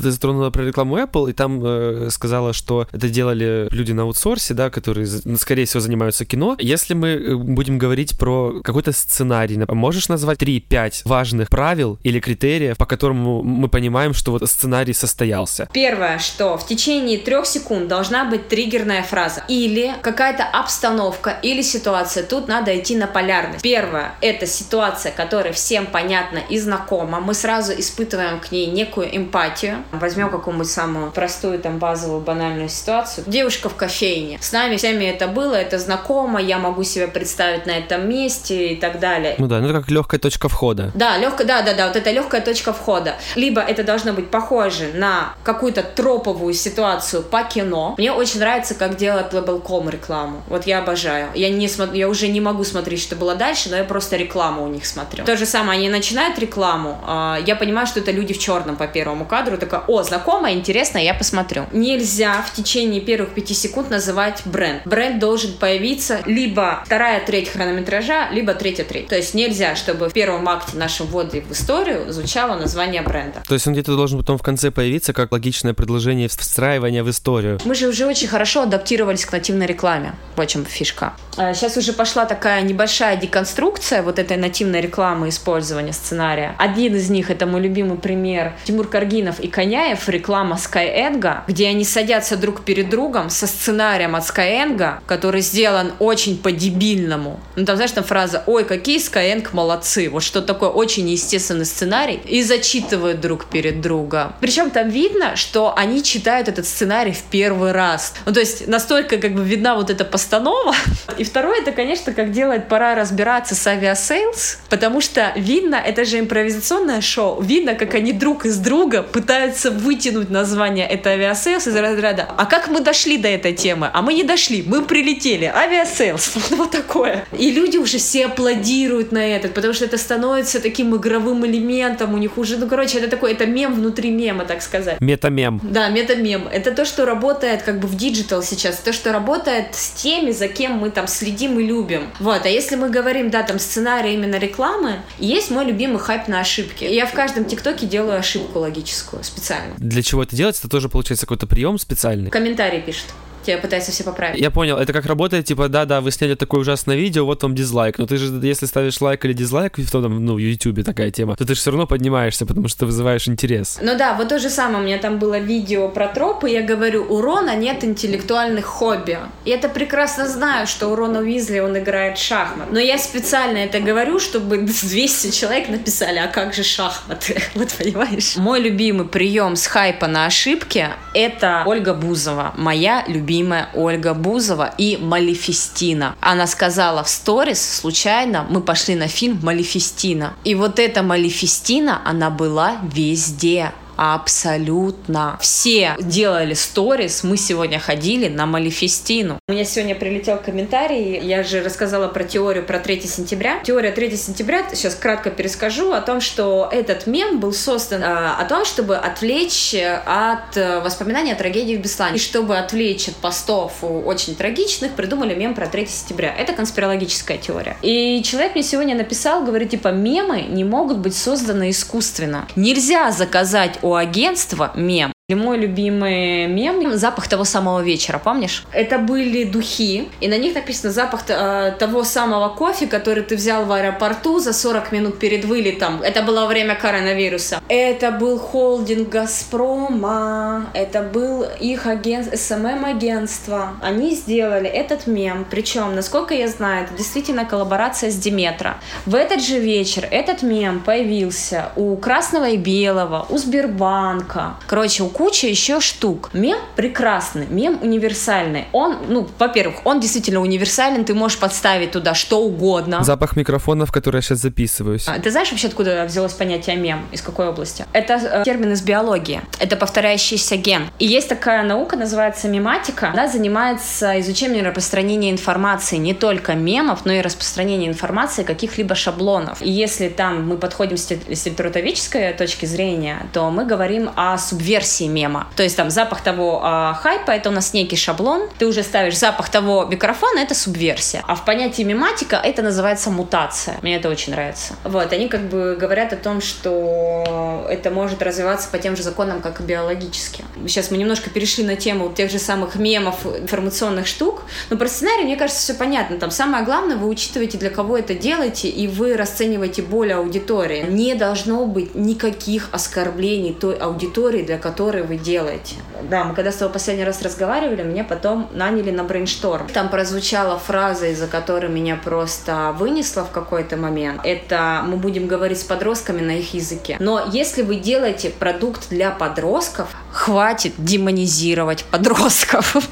ты 0.01 0.11
затронула 0.11 0.49
про 0.49 0.63
рекламу 0.63 0.97
Apple, 0.97 1.29
и 1.29 1.33
там 1.33 1.61
э, 1.63 2.09
сказала, 2.11 2.53
что 2.53 2.87
это 2.91 3.09
делали 3.09 3.67
люди 3.71 3.91
на 3.91 4.03
аутсорсе, 4.03 4.53
да, 4.53 4.69
которые, 4.69 5.07
ну, 5.25 5.37
скорее 5.37 5.65
всего, 5.65 5.79
занимаются 5.79 6.25
кино. 6.25 6.55
Если 6.59 6.93
мы 6.93 7.09
э, 7.09 7.35
будем 7.35 7.77
говорить 7.77 8.17
про 8.17 8.61
какой-то 8.63 8.91
сценарий, 8.91 9.59
можешь 9.69 10.09
назвать 10.09 10.39
3-5 10.39 11.01
важных 11.05 11.49
правил 11.49 11.99
или 12.03 12.19
критериев, 12.19 12.77
по 12.77 12.85
которым 12.85 13.17
мы 13.17 13.67
понимаем, 13.67 14.13
что 14.13 14.31
вот 14.31 14.47
сценарий 14.49 14.93
состоялся? 14.93 15.67
Первое, 15.73 16.19
что 16.19 16.57
в 16.57 16.65
течение 16.65 17.17
трех 17.17 17.45
секунд 17.45 17.87
должна 17.87 18.25
быть 18.25 18.47
триггерная 18.47 19.03
фраза 19.03 19.43
или 19.47 19.93
какая-то 20.01 20.43
обстановка 20.43 21.31
или 21.41 21.61
ситуация. 21.61 22.23
Тут 22.23 22.47
надо 22.47 22.77
идти 22.77 22.95
на 22.95 23.07
полярность. 23.07 23.63
Первое, 23.63 24.13
это 24.21 24.45
ситуация, 24.45 25.11
которая 25.11 25.53
всем 25.53 25.85
понятна 25.85 26.39
и 26.49 26.59
знакома. 26.59 27.19
Мы 27.19 27.33
сразу 27.33 27.73
испытываем 27.73 28.39
к 28.39 28.51
ней 28.51 28.67
некую 28.67 29.15
эмпатию. 29.15 29.83
Возьмем 29.91 30.29
какую-нибудь 30.29 30.69
самую 30.69 31.11
простую, 31.11 31.59
там, 31.59 31.77
базовую, 31.77 32.21
банальную 32.21 32.69
ситуацию. 32.69 33.23
Девушка 33.27 33.69
в 33.69 33.75
кофейне. 33.75 34.37
С 34.41 34.51
нами 34.51 34.77
всеми 34.77 35.05
это 35.05 35.27
было, 35.27 35.55
это 35.55 35.79
знакомо, 35.79 36.41
я 36.41 36.57
могу 36.57 36.83
себя 36.83 37.07
представить 37.07 37.65
на 37.65 37.71
этом 37.71 38.07
месте 38.09 38.73
и 38.73 38.75
так 38.75 38.99
далее. 38.99 39.35
Ну 39.37 39.47
да, 39.47 39.59
ну 39.59 39.69
это 39.69 39.79
как 39.79 39.89
легкая 39.89 40.19
точка 40.19 40.49
входа. 40.49 40.91
Да, 40.93 41.17
легкая, 41.17 41.47
да, 41.47 41.61
да, 41.61 41.73
да, 41.73 41.87
вот 41.87 41.95
это 41.95 42.11
легкая 42.11 42.41
точка 42.41 42.73
входа. 42.73 43.15
Либо 43.35 43.61
это 43.61 43.83
должно 43.83 44.13
быть 44.13 44.29
похоже 44.29 44.91
на 44.93 45.33
какую-то 45.43 45.83
троповую 45.83 46.53
ситуацию 46.53 47.23
по 47.23 47.43
кино. 47.43 47.95
Мне 47.97 48.11
очень 48.11 48.39
нравится, 48.39 48.75
как 48.75 48.97
делает 48.97 49.33
Label.com 49.33 49.89
рекламу. 49.89 50.43
Вот 50.47 50.67
я 50.67 50.79
обожаю. 50.79 51.29
Я, 51.35 51.49
не 51.49 51.67
смотрю, 51.67 51.95
я 51.95 52.09
уже 52.09 52.27
не 52.27 52.41
могу 52.41 52.63
смотреть, 52.63 53.01
что 53.01 53.15
было 53.15 53.35
дальше, 53.35 53.69
но 53.69 53.77
я 53.77 53.83
просто 53.83 54.15
рекламу 54.17 54.63
у 54.63 54.67
них 54.67 54.85
смотрю. 54.85 55.25
То 55.25 55.37
же 55.37 55.45
самое, 55.45 55.79
они 55.79 55.89
начинают 55.89 56.39
рекламу, 56.39 56.99
а, 57.05 57.39
я 57.45 57.55
понимаю, 57.55 57.87
что 57.87 57.99
это 57.99 58.11
люди 58.11 58.33
в 58.33 58.39
черном 58.39 58.75
по 58.75 58.87
первому 58.87 59.25
кадру, 59.25 59.57
такая, 59.57 59.80
о, 59.87 60.03
знакомая, 60.03 60.53
интересно, 60.53 60.97
я 60.97 61.13
посмотрю. 61.13 61.65
Нельзя 61.71 62.41
в 62.41 62.53
течение 62.53 63.01
первых 63.01 63.33
пяти 63.33 63.53
секунд 63.53 63.89
называть 63.89 64.41
бренд. 64.45 64.81
Бренд 64.85 65.19
должен 65.19 65.53
появиться 65.53 66.19
либо 66.25 66.83
вторая 66.85 67.25
треть 67.25 67.49
хронометража, 67.49 68.29
либо 68.31 68.53
третья 68.53 68.83
треть. 68.83 69.07
То 69.07 69.15
есть 69.15 69.33
нельзя, 69.33 69.75
чтобы 69.75 70.09
в 70.09 70.13
первом 70.13 70.47
акте 70.47 70.77
нашем 70.77 71.07
вводе 71.07 71.41
в 71.41 71.51
историю 71.51 72.11
звучало 72.11 72.57
название 72.57 73.01
бренда. 73.01 73.43
То 73.47 73.53
есть 73.53 73.65
он 73.67 73.73
где-то 73.73 73.95
должен 73.95 74.19
потом 74.19 74.37
в 74.37 74.43
конце 74.43 74.71
появиться 74.71 75.13
как 75.13 75.31
логичное 75.31 75.73
предложение 75.73 76.27
встраивания 76.27 77.03
в 77.03 77.09
историю. 77.09 77.59
Мы 77.65 77.75
же 77.75 77.87
уже 77.87 78.05
очень 78.05 78.27
хорошо 78.27 78.63
адаптировались 78.63 79.25
к 79.25 79.31
нативной 79.31 79.65
рекламе. 79.65 80.13
Вот 80.35 80.47
чем 80.47 80.65
фишка. 80.65 81.13
Сейчас 81.35 81.77
а, 81.77 81.79
уже 81.79 81.93
пошла 81.93 82.25
такая 82.25 82.61
небольшая 82.61 83.15
деконструкция 83.15 84.03
вот 84.03 84.19
этой 84.19 84.37
нативной 84.37 84.81
рекламы 84.81 85.29
использования 85.29 85.93
сценария. 85.93 86.55
Один 86.57 86.95
из 86.95 87.09
них, 87.09 87.31
это 87.31 87.45
мой 87.45 87.61
любимый 87.61 87.97
пример, 87.97 88.53
Тимур 88.65 88.87
Каргинов 88.87 89.39
и, 89.39 89.47
конечно, 89.47 89.70
Гоняев, 89.71 90.09
реклама 90.09 90.57
Skyeng, 90.57 91.43
где 91.47 91.69
они 91.69 91.85
садятся 91.85 92.35
друг 92.35 92.65
перед 92.65 92.89
другом 92.89 93.29
со 93.29 93.47
сценарием 93.47 94.17
от 94.17 94.23
Skyeng, 94.23 94.99
который 95.05 95.39
сделан 95.39 95.93
очень 95.99 96.37
по-дебильному. 96.37 97.39
Ну, 97.55 97.65
там, 97.65 97.77
знаешь, 97.77 97.93
там 97.93 98.03
фраза 98.03 98.43
«Ой, 98.47 98.65
какие 98.65 98.99
Skyeng 98.99 99.47
молодцы!» 99.53 100.09
Вот 100.09 100.23
что 100.23 100.41
такое 100.41 100.67
очень 100.67 101.07
естественный 101.09 101.63
сценарий. 101.63 102.19
И 102.25 102.43
зачитывают 102.43 103.21
друг 103.21 103.45
перед 103.45 103.79
друга. 103.79 104.33
Причем 104.41 104.71
там 104.71 104.89
видно, 104.89 105.37
что 105.37 105.73
они 105.77 106.03
читают 106.03 106.49
этот 106.49 106.65
сценарий 106.67 107.13
в 107.13 107.23
первый 107.31 107.71
раз. 107.71 108.13
Ну, 108.25 108.33
то 108.33 108.41
есть 108.41 108.67
настолько 108.67 109.19
как 109.19 109.33
бы 109.33 109.41
видна 109.41 109.75
вот 109.75 109.89
эта 109.89 110.03
постанова. 110.03 110.75
И 111.17 111.23
второе, 111.23 111.61
это, 111.61 111.71
конечно, 111.71 112.11
как 112.11 112.33
делает 112.33 112.67
«Пора 112.67 112.93
разбираться 112.93 113.55
с 113.55 113.65
Aviasales», 113.65 114.59
потому 114.69 114.99
что 114.99 115.31
видно, 115.37 115.75
это 115.75 116.03
же 116.03 116.19
импровизационное 116.19 116.99
шоу, 116.99 117.41
видно, 117.41 117.75
как 117.75 117.93
они 117.93 118.11
друг 118.11 118.45
из 118.45 118.57
друга 118.57 119.01
пытаются 119.01 119.60
вытянуть 119.69 120.29
название 120.29 120.87
это 120.87 121.11
Aviasales 121.11 121.67
из 121.67 121.75
разряда 121.75 122.27
«А 122.37 122.45
как 122.45 122.67
мы 122.69 122.81
дошли 122.81 123.17
до 123.17 123.27
этой 123.27 123.53
темы?» 123.53 123.89
А 123.93 124.01
мы 124.01 124.13
не 124.13 124.23
дошли, 124.23 124.63
мы 124.65 124.83
прилетели. 124.83 125.45
Aviasales. 125.45 126.33
Вот 126.51 126.71
такое. 126.71 127.25
И 127.37 127.51
люди 127.51 127.77
уже 127.77 127.97
все 127.97 128.25
аплодируют 128.25 129.11
на 129.11 129.25
этот, 129.25 129.53
потому 129.53 129.73
что 129.73 129.85
это 129.85 129.97
становится 129.97 130.59
таким 130.59 130.95
игровым 130.95 131.45
элементом 131.45 132.13
у 132.13 132.17
них 132.17 132.37
уже, 132.37 132.57
ну, 132.57 132.67
короче, 132.67 132.99
это 132.99 133.07
такой, 133.07 133.33
это 133.33 133.45
мем 133.45 133.73
внутри 133.73 134.11
мема, 134.11 134.45
так 134.45 134.61
сказать. 134.61 134.99
Метамем. 134.99 135.59
Да, 135.63 135.89
метамем. 135.89 136.47
Это 136.51 136.71
то, 136.71 136.85
что 136.85 137.05
работает 137.05 137.63
как 137.63 137.79
бы 137.79 137.87
в 137.87 137.95
digital 137.95 138.43
сейчас, 138.43 138.77
то, 138.77 138.93
что 138.93 139.11
работает 139.11 139.75
с 139.75 139.91
теми, 139.91 140.31
за 140.31 140.47
кем 140.47 140.73
мы 140.73 140.89
там 140.91 141.07
следим 141.07 141.59
и 141.59 141.63
любим. 141.63 142.09
Вот, 142.19 142.45
а 142.45 142.49
если 142.49 142.75
мы 142.75 142.89
говорим, 142.89 143.29
да, 143.29 143.43
там 143.43 143.59
сценарий 143.59 144.13
именно 144.13 144.37
рекламы, 144.37 145.01
есть 145.19 145.51
мой 145.51 145.65
любимый 145.65 145.99
хайп 145.99 146.27
на 146.27 146.39
ошибки. 146.39 146.83
Я 146.83 147.05
в 147.05 147.13
каждом 147.13 147.45
ТикТоке 147.45 147.85
делаю 147.85 148.19
ошибку 148.19 148.59
логическую 148.59 149.23
специально. 149.23 149.50
Для 149.77 150.01
чего 150.01 150.23
это 150.23 150.35
делать? 150.35 150.57
Это 150.59 150.69
тоже 150.69 150.89
получается 150.89 151.25
какой-то 151.25 151.47
прием 151.47 151.77
специальный? 151.77 152.29
Комментарий 152.29 152.81
пишет 152.81 153.05
тебя 153.43 153.57
пытаются 153.57 153.91
все 153.91 154.03
поправить. 154.03 154.39
Я 154.39 154.51
понял, 154.51 154.77
это 154.77 154.93
как 154.93 155.05
работает, 155.05 155.45
типа, 155.45 155.67
да-да, 155.69 156.01
вы 156.01 156.11
сняли 156.11 156.35
такое 156.35 156.61
ужасное 156.61 156.95
видео, 156.95 157.25
вот 157.25 157.43
вам 157.43 157.55
дизлайк, 157.55 157.97
но 157.97 158.05
ты 158.05 158.17
же, 158.17 158.27
если 158.45 158.65
ставишь 158.65 159.01
лайк 159.01 159.25
или 159.25 159.33
дизлайк 159.33 159.77
в 159.77 159.91
том, 159.91 160.25
ну, 160.25 160.35
в 160.35 160.37
Ютубе 160.37 160.83
такая 160.83 161.11
тема, 161.11 161.35
то 161.35 161.45
ты 161.45 161.55
же 161.55 161.59
все 161.59 161.71
равно 161.71 161.87
поднимаешься, 161.87 162.45
потому 162.45 162.67
что 162.67 162.79
ты 162.79 162.85
вызываешь 162.85 163.27
интерес. 163.27 163.79
Ну 163.81 163.97
да, 163.97 164.15
вот 164.15 164.29
то 164.29 164.39
же 164.39 164.49
самое, 164.49 164.83
у 164.83 164.85
меня 164.85 164.97
там 164.97 165.19
было 165.19 165.39
видео 165.39 165.87
про 165.89 166.07
тропы, 166.07 166.49
я 166.49 166.61
говорю, 166.61 167.05
у 167.09 167.21
Рона 167.21 167.55
нет 167.55 167.83
интеллектуальных 167.83 168.65
хобби. 168.65 169.19
Я 169.45 169.55
это 169.55 169.69
прекрасно 169.69 170.27
знаю, 170.27 170.67
что 170.67 170.87
у 170.87 170.95
Рона 170.95 171.19
Уизли 171.19 171.59
он 171.59 171.77
играет 171.77 172.17
в 172.17 172.23
шахмат, 172.23 172.71
но 172.71 172.79
я 172.79 172.97
специально 172.97 173.57
это 173.57 173.79
говорю, 173.79 174.19
чтобы 174.19 174.57
200 174.57 175.31
человек 175.31 175.69
написали, 175.69 176.17
а 176.17 176.27
как 176.27 176.53
же 176.53 176.63
шахматы, 176.63 177.41
вот 177.55 177.69
понимаешь? 177.77 178.35
Мой 178.37 178.61
любимый 178.61 179.07
прием 179.07 179.55
с 179.55 179.65
хайпа 179.67 180.07
на 180.07 180.25
ошибки— 180.25 180.87
это 181.13 181.63
Ольга 181.65 181.93
Бузова, 181.93 182.53
моя 182.57 183.03
любимая 183.07 183.30
любимая 183.31 183.69
Ольга 183.73 184.13
Бузова 184.13 184.73
и 184.77 184.97
Малефистина. 184.97 186.15
Она 186.19 186.47
сказала 186.47 187.01
в 187.03 187.09
сторис, 187.09 187.79
случайно, 187.79 188.45
мы 188.49 188.59
пошли 188.59 188.95
на 188.95 189.07
фильм 189.07 189.39
Малефистина. 189.41 190.33
И 190.43 190.53
вот 190.53 190.79
эта 190.79 191.01
Малефистина, 191.01 192.01
она 192.03 192.29
была 192.29 192.77
везде. 192.93 193.71
Абсолютно. 194.03 195.37
Все 195.39 195.95
делали 195.99 196.55
сторис, 196.55 197.23
мы 197.23 197.37
сегодня 197.37 197.77
ходили 197.77 198.29
на 198.29 198.47
Малефистину. 198.47 199.37
У 199.47 199.51
меня 199.51 199.63
сегодня 199.63 199.93
прилетел 199.93 200.39
комментарий, 200.39 201.19
я 201.19 201.43
же 201.43 201.61
рассказала 201.61 202.07
про 202.07 202.23
теорию 202.23 202.65
про 202.65 202.79
3 202.79 203.01
сентября. 203.01 203.59
Теория 203.63 203.91
3 203.91 204.17
сентября, 204.17 204.63
сейчас 204.73 204.95
кратко 204.95 205.29
перескажу, 205.29 205.91
о 205.91 206.01
том, 206.01 206.19
что 206.19 206.67
этот 206.71 207.05
мем 207.05 207.39
был 207.39 207.53
создан 207.53 208.01
а, 208.03 208.37
о 208.39 208.45
том, 208.45 208.65
чтобы 208.65 208.97
отвлечь 208.97 209.75
от 209.75 210.57
э, 210.57 210.79
воспоминаний 210.79 211.33
о 211.33 211.35
трагедии 211.35 211.75
в 211.75 211.81
Беслане. 211.81 212.15
И 212.15 212.19
чтобы 212.19 212.57
отвлечь 212.57 213.07
от 213.07 213.15
постов 213.17 213.83
очень 213.83 214.35
трагичных, 214.35 214.93
придумали 214.93 215.35
мем 215.35 215.53
про 215.53 215.67
3 215.67 215.85
сентября. 215.85 216.33
Это 216.35 216.53
конспирологическая 216.53 217.37
теория. 217.37 217.77
И 217.83 218.23
человек 218.23 218.55
мне 218.55 218.63
сегодня 218.63 218.95
написал, 218.95 219.43
говорит, 219.43 219.69
типа, 219.69 219.89
мемы 219.89 220.41
не 220.41 220.63
могут 220.63 220.97
быть 220.97 221.15
созданы 221.15 221.69
искусственно. 221.69 222.47
Нельзя 222.55 223.11
заказать 223.11 223.77
у 223.83 223.90
агентства 223.95 224.71
мем 224.75 225.13
мой 225.35 225.57
любимый 225.57 226.47
мем— 226.47 226.97
запах 226.97 227.27
того 227.27 227.43
самого 227.43 227.81
вечера, 227.81 228.19
помнишь? 228.19 228.65
Это 228.71 228.97
были 228.97 229.43
духи, 229.43 230.09
и 230.19 230.27
на 230.27 230.37
них 230.37 230.55
написано 230.55 230.91
запах 230.91 231.21
э, 231.27 231.73
того 231.79 232.03
самого 232.03 232.49
кофе, 232.49 232.87
который 232.87 233.23
ты 233.23 233.35
взял 233.35 233.65
в 233.65 233.71
аэропорту 233.71 234.39
за 234.39 234.53
40 234.53 234.91
минут 234.91 235.19
перед 235.19 235.45
вылетом. 235.45 236.01
Это 236.01 236.21
было 236.21 236.47
время 236.47 236.75
коронавируса. 236.75 237.61
Это 237.67 238.11
был 238.11 238.39
холдинг 238.39 239.09
Газпрома, 239.09 240.69
это 240.73 241.01
был 241.01 241.45
их 241.59 241.85
агент, 241.85 242.37
СММ-агентство. 242.37 243.73
Они 243.81 244.15
сделали 244.15 244.67
этот 244.67 245.07
мем, 245.07 245.45
причем, 245.49 245.95
насколько 245.95 246.33
я 246.33 246.47
знаю, 246.47 246.85
это 246.85 246.93
действительно 246.97 247.45
коллаборация 247.45 248.11
с 248.11 248.15
Диметра. 248.15 248.77
В 249.05 249.15
этот 249.15 249.41
же 249.41 249.59
вечер 249.59 250.07
этот 250.09 250.43
мем 250.43 250.79
появился 250.79 251.71
у 251.75 251.95
Красного 251.95 252.49
и 252.49 252.57
Белого, 252.57 253.25
у 253.29 253.37
Сбербанка, 253.37 254.55
короче, 254.67 255.03
у 255.03 255.09
куча 255.21 255.45
еще 255.45 255.79
штук. 255.79 256.31
Мем 256.33 256.57
прекрасный, 256.75 257.45
мем 257.45 257.77
универсальный. 257.83 258.65
Он, 258.71 258.97
ну, 259.07 259.27
во-первых, 259.37 259.85
он 259.85 259.99
действительно 259.99 260.41
универсален, 260.41 261.05
ты 261.05 261.13
можешь 261.13 261.37
подставить 261.37 261.91
туда 261.91 262.15
что 262.15 262.41
угодно. 262.41 263.03
Запах 263.03 263.35
микрофона, 263.35 263.85
в 263.85 263.91
который 263.91 264.15
я 264.15 264.21
сейчас 264.23 264.39
записываюсь. 264.39 265.07
А, 265.07 265.19
ты 265.19 265.29
знаешь 265.29 265.51
вообще, 265.51 265.67
откуда 265.67 266.05
взялось 266.05 266.33
понятие 266.33 266.75
мем? 266.75 267.05
Из 267.11 267.21
какой 267.21 267.49
области? 267.49 267.85
Это 267.93 268.13
э, 268.13 268.43
термин 268.43 268.71
из 268.71 268.81
биологии. 268.81 269.41
Это 269.59 269.75
повторяющийся 269.75 270.57
ген. 270.57 270.89
И 270.97 271.05
есть 271.05 271.29
такая 271.29 271.63
наука, 271.63 271.97
называется 271.97 272.47
мематика. 272.47 273.11
Она 273.13 273.27
занимается 273.27 274.19
изучением 274.21 274.65
распространения 274.65 275.29
информации 275.29 275.97
не 275.97 276.15
только 276.15 276.55
мемов, 276.55 277.05
но 277.05 277.13
и 277.13 277.21
распространения 277.21 277.87
информации 277.87 278.41
каких-либо 278.41 278.95
шаблонов. 278.95 279.61
И 279.61 279.69
если 279.69 280.09
там 280.09 280.47
мы 280.47 280.57
подходим 280.57 280.97
с 280.97 281.11
литературоведческой 281.11 282.33
точки 282.33 282.65
зрения, 282.65 283.27
то 283.33 283.51
мы 283.51 283.65
говорим 283.65 284.09
о 284.15 284.35
субверсии 284.39 285.00
мема. 285.07 285.47
То 285.55 285.63
есть 285.63 285.77
там 285.77 285.89
запах 285.89 286.21
того 286.21 286.61
э, 286.63 286.93
хайпа 287.01 287.31
это 287.31 287.49
у 287.49 287.51
нас 287.51 287.73
некий 287.73 287.95
шаблон, 287.95 288.49
ты 288.57 288.65
уже 288.65 288.83
ставишь 288.83 289.17
запах 289.17 289.49
того 289.49 289.85
микрофона, 289.85 290.39
это 290.39 290.55
субверсия. 290.55 291.23
А 291.27 291.35
в 291.35 291.45
понятии 291.45 291.83
мематика 291.83 292.35
это 292.35 292.61
называется 292.61 293.09
мутация. 293.09 293.77
Мне 293.81 293.97
это 293.97 294.09
очень 294.09 294.33
нравится. 294.33 294.73
Вот, 294.83 295.11
они 295.13 295.27
как 295.27 295.41
бы 295.41 295.77
говорят 295.79 296.13
о 296.13 296.17
том, 296.17 296.41
что 296.41 297.65
это 297.69 297.89
может 297.89 298.21
развиваться 298.21 298.69
по 298.69 298.77
тем 298.77 298.95
же 298.95 299.03
законам, 299.03 299.41
как 299.41 299.59
и 299.61 299.63
биологически. 299.63 300.43
Сейчас 300.67 300.91
мы 300.91 300.97
немножко 300.97 301.29
перешли 301.29 301.63
на 301.63 301.75
тему 301.75 302.11
тех 302.15 302.31
же 302.31 302.39
самых 302.39 302.75
мемов, 302.75 303.25
информационных 303.25 304.07
штук, 304.07 304.43
но 304.69 304.77
про 304.77 304.87
сценарий, 304.87 305.23
мне 305.23 305.37
кажется, 305.37 305.61
все 305.61 305.73
понятно. 305.73 306.17
Там 306.17 306.31
самое 306.31 306.63
главное, 306.63 306.97
вы 306.97 307.07
учитываете, 307.07 307.57
для 307.57 307.69
кого 307.69 307.97
это 307.97 308.13
делаете, 308.13 308.69
и 308.69 308.87
вы 308.87 309.15
расцениваете 309.15 309.81
боль 309.81 310.13
аудитории. 310.13 310.85
Не 310.87 311.15
должно 311.15 311.65
быть 311.65 311.95
никаких 311.95 312.69
оскорблений 312.71 313.53
той 313.53 313.75
аудитории, 313.75 314.43
для 314.43 314.57
которой 314.57 314.90
которые 314.91 315.07
вы 315.07 315.23
делаете. 315.23 315.75
Да, 316.09 316.25
мы 316.25 316.35
когда 316.35 316.51
с 316.51 316.55
тобой 316.55 316.73
последний 316.73 317.05
раз 317.05 317.21
разговаривали, 317.21 317.81
меня 317.81 318.03
потом 318.03 318.49
наняли 318.51 318.91
на 318.91 319.05
брейншторм. 319.05 319.69
Там 319.69 319.87
прозвучала 319.87 320.59
фраза, 320.59 321.07
из-за 321.07 321.27
которой 321.27 321.71
меня 321.71 321.95
просто 321.95 322.75
вынесло 322.77 323.23
в 323.23 323.31
какой-то 323.31 323.77
момент. 323.77 324.19
Это 324.25 324.81
мы 324.85 324.97
будем 324.97 325.27
говорить 325.27 325.61
с 325.61 325.63
подростками 325.63 326.19
на 326.19 326.31
их 326.31 326.53
языке. 326.53 326.97
Но 326.99 327.25
если 327.31 327.61
вы 327.61 327.75
делаете 327.75 328.31
продукт 328.31 328.89
для 328.89 329.11
подростков, 329.11 329.95
хватит 330.11 330.73
демонизировать 330.77 331.85
подростков. 331.85 332.75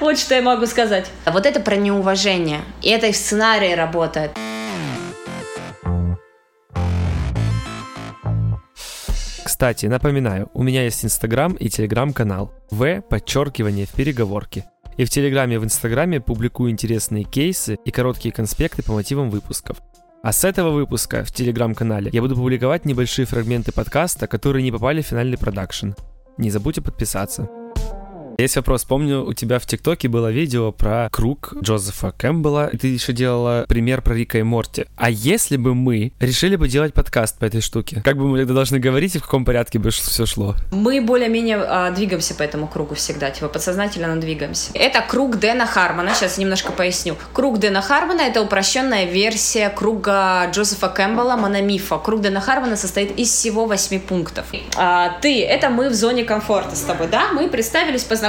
Вот 0.00 0.18
что 0.18 0.34
я 0.34 0.42
могу 0.42 0.66
сказать. 0.66 1.06
Вот 1.24 1.46
это 1.46 1.60
про 1.60 1.76
неуважение. 1.76 2.62
И 2.82 2.90
это 2.90 3.06
и 3.06 3.12
в 3.12 3.16
сценарии 3.16 3.72
работает. 3.74 4.32
Кстати, 9.64 9.86
напоминаю, 9.86 10.50
у 10.52 10.62
меня 10.62 10.84
есть 10.84 11.06
Инстаграм 11.06 11.54
и 11.54 11.70
Телеграм-канал 11.70 12.52
В 12.70 13.00
подчеркивание 13.00 13.86
в 13.86 13.92
переговорке. 13.92 14.66
И 14.98 15.06
в 15.06 15.08
Телеграме 15.08 15.54
и 15.54 15.58
в 15.58 15.64
Инстаграме 15.64 16.20
публикую 16.20 16.70
интересные 16.70 17.24
кейсы 17.24 17.78
и 17.82 17.90
короткие 17.90 18.30
конспекты 18.30 18.82
по 18.82 18.92
мотивам 18.92 19.30
выпусков. 19.30 19.78
А 20.22 20.32
с 20.32 20.44
этого 20.44 20.68
выпуска 20.68 21.24
в 21.24 21.32
Телеграм-канале 21.32 22.10
я 22.12 22.20
буду 22.20 22.36
публиковать 22.36 22.84
небольшие 22.84 23.24
фрагменты 23.24 23.72
подкаста, 23.72 24.26
которые 24.26 24.62
не 24.62 24.70
попали 24.70 25.00
в 25.00 25.06
финальный 25.06 25.38
продакшн. 25.38 25.92
Не 26.36 26.50
забудьте 26.50 26.82
подписаться. 26.82 27.48
Есть 28.36 28.56
вопрос. 28.56 28.84
Помню, 28.84 29.24
у 29.24 29.32
тебя 29.32 29.58
в 29.58 29.66
ТикТоке 29.66 30.08
было 30.08 30.30
видео 30.32 30.72
про 30.72 31.08
круг 31.12 31.54
Джозефа 31.62 32.10
Кэмпбелла, 32.10 32.68
и 32.72 32.76
ты 32.76 32.88
еще 32.88 33.12
делала 33.12 33.64
пример 33.68 34.02
про 34.02 34.14
Рика 34.14 34.38
и 34.38 34.42
Морти. 34.42 34.86
А 34.96 35.08
если 35.08 35.56
бы 35.56 35.74
мы 35.74 36.12
решили 36.18 36.56
бы 36.56 36.68
делать 36.68 36.94
подкаст 36.94 37.38
по 37.38 37.44
этой 37.44 37.60
штуке, 37.60 38.02
как 38.04 38.16
бы 38.16 38.26
мы 38.26 38.38
тогда 38.38 38.54
должны 38.54 38.80
говорить 38.80 39.14
и 39.14 39.18
в 39.18 39.22
каком 39.22 39.44
порядке 39.44 39.78
бы 39.78 39.90
все 39.90 40.26
шло? 40.26 40.56
Мы 40.72 41.00
более-менее 41.00 41.58
а, 41.58 41.90
двигаемся 41.92 42.34
по 42.34 42.42
этому 42.42 42.66
кругу 42.66 42.96
всегда, 42.96 43.30
типа 43.30 43.48
подсознательно 43.48 44.20
двигаемся. 44.20 44.72
Это 44.74 45.00
круг 45.00 45.36
Дэна 45.38 45.66
Хармона, 45.66 46.12
сейчас 46.14 46.36
немножко 46.36 46.72
поясню. 46.72 47.16
Круг 47.32 47.60
Дэна 47.60 47.82
Хармона— 47.82 48.20
это 48.22 48.42
упрощенная 48.42 49.04
версия 49.04 49.68
круга 49.70 50.50
Джозефа 50.50 50.88
Кэмпбелла 50.88 51.36
Мономифа. 51.36 51.98
Круг 51.98 52.20
Дэна 52.20 52.40
Хармона 52.40 52.76
состоит 52.76 53.16
из 53.16 53.28
всего 53.30 53.66
восьми 53.66 54.00
пунктов. 54.00 54.46
А, 54.76 55.20
ты— 55.20 55.44
это 55.46 55.70
мы 55.70 55.88
в 55.88 55.94
зоне 55.94 56.24
комфорта 56.24 56.74
с 56.74 56.80
тобой, 56.80 57.06
да? 57.06 57.32
Мы 57.32 57.48
представились, 57.48 58.02
познакомились 58.02 58.23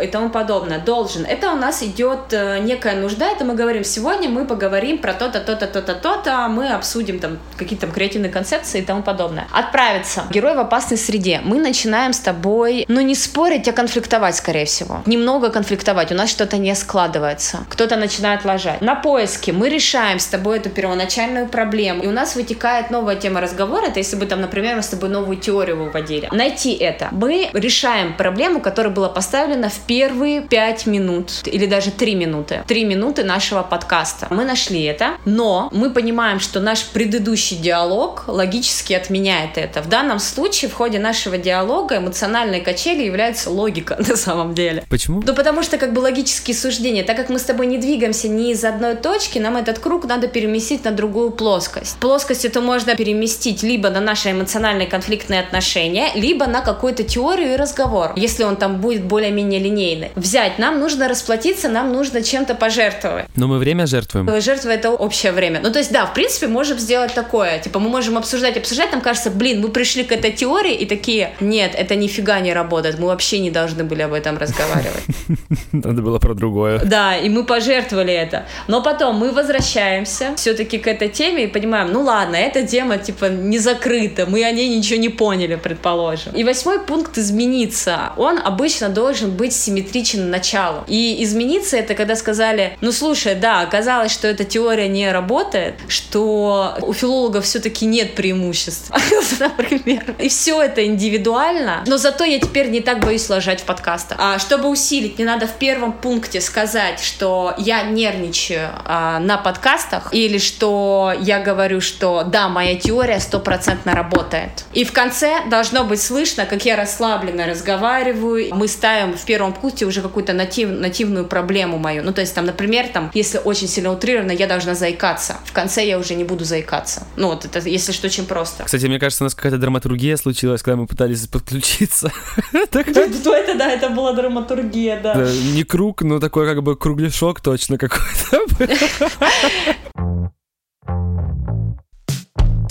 и 0.00 0.06
тому 0.06 0.30
подобное. 0.30 0.78
Должен. 0.78 1.24
Это 1.24 1.52
у 1.52 1.56
нас 1.56 1.82
идет 1.82 2.32
э, 2.32 2.58
некая 2.60 2.96
нужда, 2.96 3.30
это 3.30 3.44
мы 3.44 3.54
говорим, 3.54 3.84
сегодня 3.84 4.28
мы 4.28 4.44
поговорим 4.44 4.98
про 4.98 5.12
то-то, 5.12 5.40
то-то, 5.40 5.66
то-то, 5.66 5.94
то-то, 5.94 6.48
мы 6.48 6.70
обсудим 6.70 7.18
там 7.18 7.38
какие-то 7.56 7.86
там 7.86 7.92
креативные 7.92 8.30
концепции 8.30 8.80
и 8.80 8.84
тому 8.84 9.02
подобное. 9.02 9.46
Отправиться. 9.52 10.24
Герой 10.30 10.54
в 10.54 10.60
опасной 10.60 10.96
среде. 10.96 11.40
Мы 11.44 11.58
начинаем 11.58 12.12
с 12.12 12.20
тобой, 12.20 12.84
ну 12.88 13.00
не 13.00 13.14
спорить, 13.14 13.68
а 13.68 13.72
конфликтовать, 13.72 14.36
скорее 14.36 14.64
всего. 14.64 15.02
Немного 15.06 15.50
конфликтовать. 15.50 16.12
У 16.12 16.14
нас 16.14 16.30
что-то 16.30 16.58
не 16.58 16.74
складывается. 16.74 17.66
Кто-то 17.68 17.96
начинает 17.96 18.44
лажать. 18.44 18.80
На 18.80 18.94
поиске 18.94 19.52
мы 19.52 19.68
решаем 19.68 20.18
с 20.18 20.26
тобой 20.26 20.58
эту 20.58 20.70
первоначальную 20.70 21.48
проблему. 21.48 22.02
И 22.02 22.06
у 22.06 22.12
нас 22.12 22.36
вытекает 22.36 22.90
новая 22.90 23.16
тема 23.16 23.40
разговора. 23.40 23.86
Это 23.86 23.98
если 23.98 24.16
бы 24.16 24.26
там, 24.26 24.40
например, 24.40 24.76
мы 24.76 24.82
с 24.82 24.88
тобой 24.88 25.08
новую 25.08 25.36
теорию 25.36 25.76
выводили. 25.76 26.28
Найти 26.32 26.74
это. 26.74 27.08
Мы 27.10 27.50
решаем 27.52 28.16
проблему, 28.16 28.60
которая 28.60 28.92
была 28.92 29.08
поставлена 29.08 29.21
в 29.68 29.80
первые 29.86 30.42
пять 30.42 30.86
минут 30.86 31.42
или 31.46 31.66
даже 31.66 31.90
три 31.90 32.14
минуты. 32.14 32.64
Три 32.66 32.84
минуты 32.84 33.24
нашего 33.24 33.62
подкаста. 33.62 34.26
Мы 34.30 34.44
нашли 34.44 34.82
это, 34.82 35.12
но 35.24 35.68
мы 35.72 35.90
понимаем, 35.90 36.40
что 36.40 36.60
наш 36.60 36.84
предыдущий 36.84 37.56
диалог 37.56 38.24
логически 38.26 38.92
отменяет 38.92 39.56
это. 39.58 39.80
В 39.82 39.88
данном 39.88 40.18
случае 40.18 40.70
в 40.70 40.74
ходе 40.74 40.98
нашего 40.98 41.38
диалога 41.38 41.98
эмоциональной 41.98 42.60
качели 42.60 43.04
является 43.04 43.50
логика 43.50 43.96
на 44.08 44.16
самом 44.16 44.54
деле. 44.54 44.84
Почему? 44.88 45.22
Ну, 45.24 45.34
потому 45.34 45.62
что 45.62 45.78
как 45.78 45.92
бы 45.92 46.00
логические 46.00 46.56
суждения, 46.56 47.04
так 47.04 47.16
как 47.16 47.28
мы 47.28 47.38
с 47.38 47.44
тобой 47.44 47.66
не 47.66 47.78
двигаемся 47.78 48.28
ни 48.28 48.50
из 48.50 48.64
одной 48.64 48.96
точки, 48.96 49.38
нам 49.38 49.56
этот 49.56 49.78
круг 49.78 50.04
надо 50.04 50.26
переместить 50.26 50.84
на 50.84 50.90
другую 50.90 51.30
плоскость. 51.30 51.96
Плоскость 51.98 52.44
это 52.44 52.60
можно 52.60 52.94
переместить 52.96 53.62
либо 53.62 53.90
на 53.90 54.00
наши 54.00 54.30
эмоциональные 54.32 54.88
конфликтные 54.88 55.40
отношения, 55.40 56.08
либо 56.14 56.46
на 56.46 56.60
какую-то 56.60 57.04
теорию 57.04 57.54
и 57.54 57.56
разговор, 57.56 58.12
если 58.16 58.44
он 58.44 58.56
там 58.56 58.80
будет 58.80 59.04
более-менее 59.12 59.60
линейный. 59.60 60.10
Взять, 60.16 60.58
нам 60.58 60.80
нужно 60.80 61.06
расплатиться, 61.06 61.68
нам 61.68 61.92
нужно 61.92 62.22
чем-то 62.22 62.54
пожертвовать. 62.54 63.26
Но 63.36 63.46
мы 63.46 63.58
время 63.58 63.86
жертвуем. 63.86 64.40
Жертва 64.40 64.70
это 64.70 64.90
общее 64.90 65.32
время. 65.32 65.60
Ну, 65.62 65.70
то 65.70 65.78
есть, 65.80 65.92
да, 65.92 66.06
в 66.06 66.14
принципе, 66.14 66.46
можем 66.46 66.78
сделать 66.78 67.12
такое. 67.12 67.58
Типа, 67.58 67.78
мы 67.78 67.90
можем 67.90 68.16
обсуждать, 68.16 68.56
обсуждать, 68.56 68.90
нам 68.92 69.02
кажется, 69.02 69.30
блин, 69.30 69.60
мы 69.60 69.68
пришли 69.68 70.02
к 70.02 70.12
этой 70.12 70.32
теории 70.32 70.74
и 70.74 70.86
такие, 70.86 71.34
нет, 71.40 71.74
это 71.74 71.94
нифига 71.94 72.40
не 72.40 72.54
работает, 72.54 72.98
мы 72.98 73.06
вообще 73.08 73.38
не 73.40 73.50
должны 73.50 73.84
были 73.84 74.00
об 74.02 74.14
этом 74.14 74.38
разговаривать. 74.38 75.04
Надо 75.72 76.00
было 76.00 76.18
про 76.18 76.32
другое. 76.32 76.80
Да, 76.84 77.14
и 77.16 77.28
мы 77.28 77.44
пожертвовали 77.44 78.14
это. 78.14 78.46
Но 78.68 78.82
потом 78.82 79.16
мы 79.16 79.32
возвращаемся 79.32 80.32
все-таки 80.36 80.78
к 80.78 80.86
этой 80.86 81.08
теме 81.08 81.44
и 81.44 81.46
понимаем, 81.46 81.92
ну 81.92 82.02
ладно, 82.02 82.36
эта 82.36 82.66
тема 82.66 82.96
типа 82.96 83.26
не 83.26 83.58
закрыта, 83.58 84.24
мы 84.26 84.42
о 84.44 84.52
ней 84.52 84.74
ничего 84.74 84.98
не 84.98 85.10
поняли, 85.10 85.56
предположим. 85.56 86.32
И 86.32 86.44
восьмой 86.44 86.80
пункт 86.80 87.18
измениться. 87.18 88.12
Он 88.16 88.40
обычно 88.42 88.88
должен 89.02 89.32
быть 89.32 89.52
симметричен 89.52 90.30
началу. 90.30 90.84
И 90.86 91.24
измениться 91.24 91.76
это 91.76 91.96
когда 91.96 92.14
сказали, 92.14 92.78
ну 92.80 92.92
слушай, 92.92 93.34
да, 93.34 93.60
оказалось, 93.60 94.12
что 94.12 94.28
эта 94.28 94.44
теория 94.44 94.86
не 94.86 95.10
работает, 95.10 95.74
что 95.88 96.76
у 96.82 96.92
филологов 96.92 97.44
все-таки 97.44 97.84
нет 97.84 98.14
преимуществ, 98.14 98.92
например. 99.40 100.14
И 100.20 100.28
все 100.28 100.62
это 100.62 100.86
индивидуально, 100.86 101.82
но 101.84 101.96
зато 101.96 102.22
я 102.22 102.38
теперь 102.38 102.70
не 102.70 102.80
так 102.80 103.00
боюсь 103.00 103.28
ложать 103.28 103.62
в 103.62 103.64
подкастах. 103.64 104.18
А 104.20 104.38
чтобы 104.38 104.68
усилить, 104.68 105.18
мне 105.18 105.26
надо 105.26 105.48
в 105.48 105.54
первом 105.54 105.92
пункте 105.92 106.40
сказать, 106.40 107.00
что 107.00 107.54
я 107.58 107.82
нервничаю 107.82 108.70
а, 108.84 109.18
на 109.18 109.36
подкастах 109.36 110.10
или 110.12 110.38
что 110.38 111.12
я 111.20 111.40
говорю, 111.40 111.80
что 111.80 112.22
да, 112.22 112.48
моя 112.48 112.76
теория 112.76 113.18
стопроцентно 113.18 113.94
работает. 113.94 114.64
И 114.72 114.84
в 114.84 114.92
конце 114.92 115.40
должно 115.50 115.82
быть 115.82 116.00
слышно, 116.00 116.46
как 116.46 116.64
я 116.64 116.76
расслабленно 116.76 117.46
разговариваю. 117.46 118.54
Мы 118.54 118.68
ставим 118.68 118.91
в 119.16 119.24
первом 119.24 119.52
пункте 119.52 119.86
уже 119.86 120.02
какую-то 120.02 120.32
натив, 120.32 120.68
нативную 120.68 121.26
проблему 121.26 121.78
мою. 121.78 122.02
Ну, 122.02 122.12
то 122.12 122.20
есть 122.20 122.34
там, 122.34 122.46
например, 122.46 122.88
там, 122.88 123.10
если 123.14 123.38
очень 123.38 123.68
сильно 123.68 123.92
утрированно, 123.92 124.32
я 124.32 124.46
должна 124.46 124.74
заикаться. 124.74 125.36
В 125.44 125.52
конце 125.52 125.86
я 125.86 125.98
уже 125.98 126.14
не 126.14 126.24
буду 126.24 126.44
заикаться. 126.44 127.06
Ну, 127.16 127.28
вот 127.28 127.44
это, 127.44 127.58
если 127.68 127.92
что, 127.92 128.06
очень 128.06 128.26
просто. 128.26 128.64
Кстати, 128.64 128.86
мне 128.86 128.98
кажется, 128.98 129.24
у 129.24 129.26
нас 129.26 129.34
какая-то 129.34 129.58
драматургия 129.58 130.16
случилась, 130.16 130.62
когда 130.62 130.76
мы 130.76 130.86
пытались 130.86 131.26
подключиться. 131.26 132.12
То 132.70 132.80
это, 132.80 133.54
да, 133.54 133.70
это 133.70 133.90
была 133.90 134.12
драматургия, 134.12 135.00
да. 135.00 135.14
Не 135.54 135.64
круг, 135.64 136.02
но 136.02 136.20
такой 136.20 136.46
как 136.46 136.62
бы 136.62 136.76
кругляшок 136.76 137.40
точно 137.40 137.78
какой-то. 137.78 138.40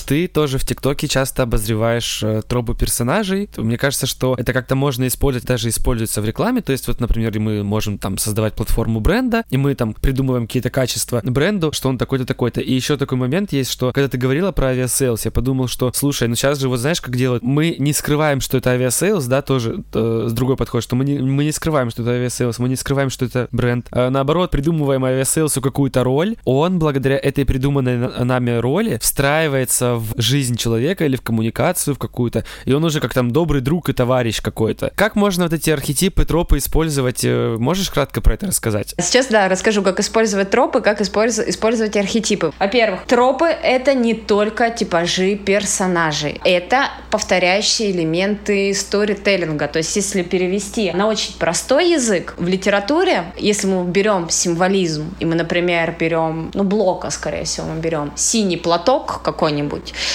ты 0.03 0.27
тоже 0.27 0.57
в 0.57 0.65
ТикТоке 0.65 1.07
часто 1.07 1.43
обозреваешь 1.43 2.21
э, 2.23 2.41
тропы 2.47 2.75
персонажей. 2.75 3.49
Мне 3.57 3.77
кажется, 3.77 4.07
что 4.07 4.35
это 4.37 4.53
как-то 4.53 4.75
можно 4.75 5.07
использовать, 5.07 5.47
даже 5.47 5.69
используется 5.69 6.21
в 6.21 6.25
рекламе. 6.25 6.61
То 6.61 6.71
есть, 6.71 6.87
вот, 6.87 6.99
например, 6.99 7.37
мы 7.39 7.63
можем 7.63 7.97
там 7.97 8.17
создавать 8.17 8.53
платформу 8.53 8.99
бренда, 8.99 9.43
и 9.49 9.57
мы 9.57 9.75
там 9.75 9.93
придумываем 9.93 10.47
какие-то 10.47 10.69
качества 10.69 11.21
бренду, 11.23 11.71
что 11.71 11.89
он 11.89 11.97
такой-то, 11.97 12.25
такой-то. 12.25 12.61
И 12.61 12.73
еще 12.73 12.97
такой 12.97 13.17
момент 13.17 13.53
есть, 13.53 13.71
что 13.71 13.91
когда 13.91 14.07
ты 14.07 14.17
говорила 14.17 14.51
про 14.51 14.67
Aviasales, 14.67 15.25
я 15.25 15.31
подумал, 15.31 15.67
что, 15.67 15.91
слушай, 15.93 16.27
ну 16.27 16.35
сейчас 16.35 16.59
же 16.59 16.69
вот 16.69 16.79
знаешь, 16.79 17.01
как 17.01 17.15
делают? 17.15 17.43
Мы 17.43 17.75
не 17.77 17.93
скрываем, 17.93 18.41
что 18.41 18.57
это 18.57 18.71
Aviasales, 18.71 19.25
да, 19.25 19.41
тоже 19.41 19.83
э, 19.93 20.25
с 20.27 20.33
другой 20.33 20.57
подход, 20.57 20.83
что 20.83 20.95
мы 20.95 21.05
не, 21.05 21.19
мы 21.19 21.43
не 21.43 21.51
скрываем, 21.51 21.89
что 21.89 22.01
это 22.01 22.11
Aviasales, 22.11 22.59
мы 22.59 22.69
не 22.69 22.75
скрываем, 22.75 23.09
что 23.09 23.25
это 23.25 23.47
бренд. 23.51 23.87
А 23.91 24.09
наоборот, 24.09 24.51
придумываем 24.51 25.03
Aviasales 25.05 25.56
у 25.56 25.61
какую-то 25.61 26.03
роль, 26.03 26.35
он 26.43 26.79
благодаря 26.79 27.17
этой 27.17 27.45
придуманной 27.45 27.97
нами 28.23 28.51
роли 28.51 28.97
встраивается 29.01 29.90
в 29.95 30.19
жизнь 30.21 30.55
человека 30.55 31.05
или 31.05 31.15
в 31.15 31.21
коммуникацию 31.21 31.95
в 31.95 31.99
какую-то, 31.99 32.45
и 32.65 32.73
он 32.73 32.83
уже 32.83 32.99
как 32.99 33.13
там 33.13 33.31
добрый 33.31 33.61
друг 33.61 33.89
и 33.89 33.93
товарищ 33.93 34.41
какой-то. 34.41 34.91
Как 34.95 35.15
можно 35.15 35.43
вот 35.43 35.53
эти 35.53 35.69
архетипы, 35.69 36.25
тропы 36.25 36.57
использовать? 36.57 37.23
Э, 37.23 37.57
можешь 37.59 37.89
кратко 37.89 38.21
про 38.21 38.33
это 38.35 38.47
рассказать? 38.47 38.95
Сейчас, 38.99 39.27
да, 39.27 39.47
расскажу, 39.47 39.81
как 39.81 39.99
использовать 39.99 40.49
тропы, 40.49 40.81
как 40.81 41.01
использовать, 41.01 41.49
использовать 41.49 41.95
архетипы. 41.97 42.51
Во-первых, 42.59 43.05
тропы— 43.05 43.45
это 43.63 43.93
не 43.93 44.13
только 44.13 44.69
типажи 44.69 45.35
персонажей, 45.35 46.39
это 46.43 46.89
повторяющие 47.09 47.91
элементы 47.91 48.73
сторителлинга. 48.73 49.67
То 49.67 49.77
есть, 49.77 49.95
если 49.95 50.23
перевести 50.23 50.91
на 50.91 51.07
очень 51.07 51.37
простой 51.37 51.91
язык, 51.91 52.35
в 52.37 52.47
литературе, 52.47 53.33
если 53.37 53.67
мы 53.67 53.85
берем 53.85 54.29
символизм, 54.29 55.15
и 55.19 55.25
мы, 55.25 55.35
например, 55.35 55.95
берем, 55.99 56.51
ну, 56.53 56.63
блока, 56.63 57.09
скорее 57.09 57.45
всего, 57.45 57.67
мы 57.67 57.79
берем 57.79 58.11
синий 58.15 58.57
платок 58.57 59.21
какой-нибудь, 59.23 59.70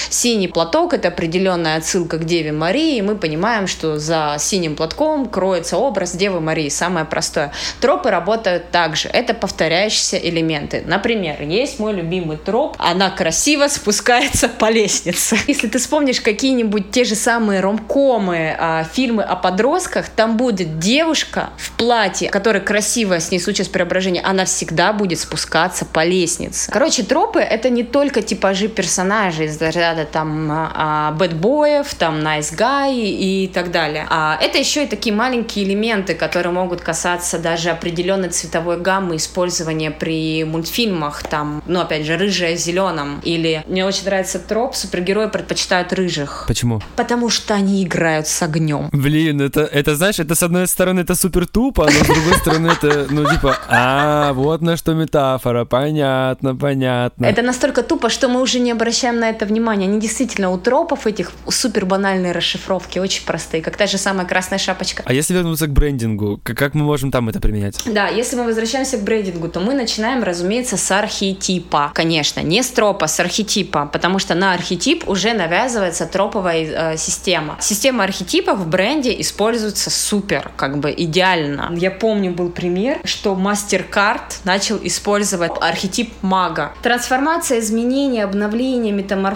Синий 0.09 0.47
платок— 0.47 0.93
это 0.95 1.07
определенная 1.07 1.77
отсылка 1.77 2.17
к 2.17 2.25
Деве 2.25 2.51
Марии, 2.51 2.97
и 2.97 3.01
мы 3.01 3.15
понимаем, 3.15 3.67
что 3.67 3.97
за 3.97 4.35
синим 4.39 4.75
платком 4.75 5.27
кроется 5.27 5.77
образ 5.77 6.11
Девы 6.11 6.39
Марии, 6.39 6.69
самое 6.69 7.05
простое. 7.05 7.51
Тропы 7.81 8.09
работают 8.09 8.71
также. 8.71 9.07
Это 9.09 9.33
повторяющиеся 9.33 10.17
элементы. 10.17 10.83
Например, 10.85 11.41
есть 11.41 11.79
мой 11.79 11.93
любимый 11.93 12.37
троп. 12.37 12.75
Она 12.77 13.09
красиво 13.09 13.67
спускается 13.67 14.49
по 14.49 14.69
лестнице. 14.69 15.37
Если 15.47 15.67
ты 15.67 15.79
вспомнишь 15.79 16.21
какие-нибудь 16.21 16.91
те 16.91 17.03
же 17.03 17.15
самые 17.15 17.61
ромкомы, 17.61 18.55
а, 18.57 18.83
фильмы 18.83 19.23
о 19.23 19.35
подростках, 19.35 20.09
там 20.09 20.37
будет 20.37 20.79
девушка 20.79 21.49
в 21.57 21.71
платье, 21.71 22.29
которая 22.29 22.61
красиво 22.61 23.19
с 23.19 23.31
ней 23.31 23.39
случилось 23.39 23.69
преображение, 23.69 24.23
она 24.23 24.45
всегда 24.45 24.93
будет 24.93 25.19
спускаться 25.19 25.85
по 25.85 26.03
лестнице. 26.03 26.71
Короче, 26.71 27.03
тропы— 27.03 27.39
это 27.41 27.69
не 27.69 27.83
только 27.83 28.21
типажи 28.21 28.67
персонажей 28.67 29.46
из 29.47 29.61
ряда 29.61 30.05
там 30.05 30.49
а, 30.51 31.11
бэтбоев, 31.11 31.93
там 31.95 32.19
nice 32.19 32.55
guy 32.55 32.93
и 32.93 33.49
так 33.53 33.71
далее. 33.71 34.05
А 34.09 34.37
это 34.41 34.57
еще 34.57 34.83
и 34.83 34.87
такие 34.87 35.15
маленькие 35.15 35.65
элементы, 35.65 36.13
которые 36.13 36.53
могут 36.53 36.81
касаться 36.81 37.39
даже 37.39 37.69
определенной 37.69 38.29
цветовой 38.29 38.79
гаммы 38.79 39.17
использования 39.17 39.91
при 39.91 40.43
мультфильмах, 40.43 41.23
там, 41.23 41.63
ну, 41.65 41.81
опять 41.81 42.05
же, 42.05 42.17
рыжая 42.17 42.55
в 42.55 42.59
зеленом. 42.59 43.21
Или 43.23 43.63
мне 43.67 43.85
очень 43.85 44.05
нравится 44.05 44.39
троп, 44.39 44.75
супергерои 44.75 45.27
предпочитают 45.27 45.93
рыжих. 45.93 46.45
Почему? 46.47 46.81
Потому 46.95 47.29
что 47.29 47.53
они 47.53 47.83
играют 47.83 48.27
с 48.27 48.41
огнем. 48.41 48.89
Блин, 48.91 49.41
это, 49.41 49.61
это 49.61 49.95
знаешь, 49.95 50.19
это 50.19 50.35
с 50.35 50.43
одной 50.43 50.67
стороны 50.67 51.01
это 51.01 51.15
супер 51.15 51.47
тупо, 51.47 51.85
но 51.85 51.91
с 51.91 52.07
другой 52.07 52.33
стороны 52.33 52.67
это, 52.67 53.07
ну, 53.09 53.25
типа, 53.29 53.57
а, 53.69 54.33
вот 54.33 54.61
на 54.61 54.77
что 54.77 54.93
метафора, 54.93 55.65
понятно, 55.65 56.55
понятно. 56.55 57.25
Это 57.25 57.41
настолько 57.41 57.83
тупо, 57.83 58.09
что 58.09 58.27
мы 58.27 58.41
уже 58.41 58.59
не 58.59 58.71
обращаем 58.71 59.19
на 59.19 59.29
это 59.29 59.36
внимание, 59.45 59.87
они 59.87 59.99
действительно 59.99 60.51
у 60.51 60.57
тропов 60.57 61.07
этих 61.07 61.31
супер 61.49 61.85
банальные 61.85 62.31
расшифровки, 62.31 62.99
очень 62.99 63.25
простые, 63.25 63.61
как 63.63 63.77
та 63.77 63.87
же 63.87 63.97
самая 63.97 64.25
красная 64.25 64.59
шапочка. 64.59 65.03
А 65.05 65.13
если 65.13 65.33
вернуться 65.33 65.67
к 65.67 65.71
брендингу, 65.71 66.39
как 66.43 66.73
мы 66.73 66.83
можем 66.83 67.11
там 67.11 67.29
это 67.29 67.39
применять? 67.39 67.79
Да, 67.85 68.07
если 68.07 68.35
мы 68.35 68.43
возвращаемся 68.43 68.97
к 68.97 69.03
брендингу, 69.03 69.47
то 69.49 69.59
мы 69.59 69.73
начинаем, 69.73 70.23
разумеется, 70.23 70.77
с 70.77 70.91
архетипа. 70.91 71.91
Конечно, 71.93 72.41
не 72.41 72.63
с 72.63 72.69
тропа, 72.69 73.07
с 73.07 73.19
архетипа, 73.19 73.89
потому 73.91 74.19
что 74.19 74.35
на 74.35 74.53
архетип 74.53 75.07
уже 75.07 75.33
навязывается 75.33 76.05
троповая 76.05 76.93
э, 76.93 76.97
система. 76.97 77.57
Система 77.59 78.03
архетипов 78.03 78.59
в 78.59 78.67
бренде 78.67 79.19
используется 79.21 79.89
супер, 79.89 80.51
как 80.55 80.79
бы 80.79 80.93
идеально. 80.95 81.73
Я 81.77 81.91
помню, 81.91 82.31
был 82.31 82.49
пример, 82.49 82.99
что 83.03 83.33
MasterCard 83.33 84.41
начал 84.43 84.79
использовать 84.83 85.51
архетип 85.61 86.11
мага. 86.21 86.73
Трансформация, 86.81 87.59
изменение, 87.59 88.23
обновление, 88.23 88.93
метаморфоза 88.93 89.26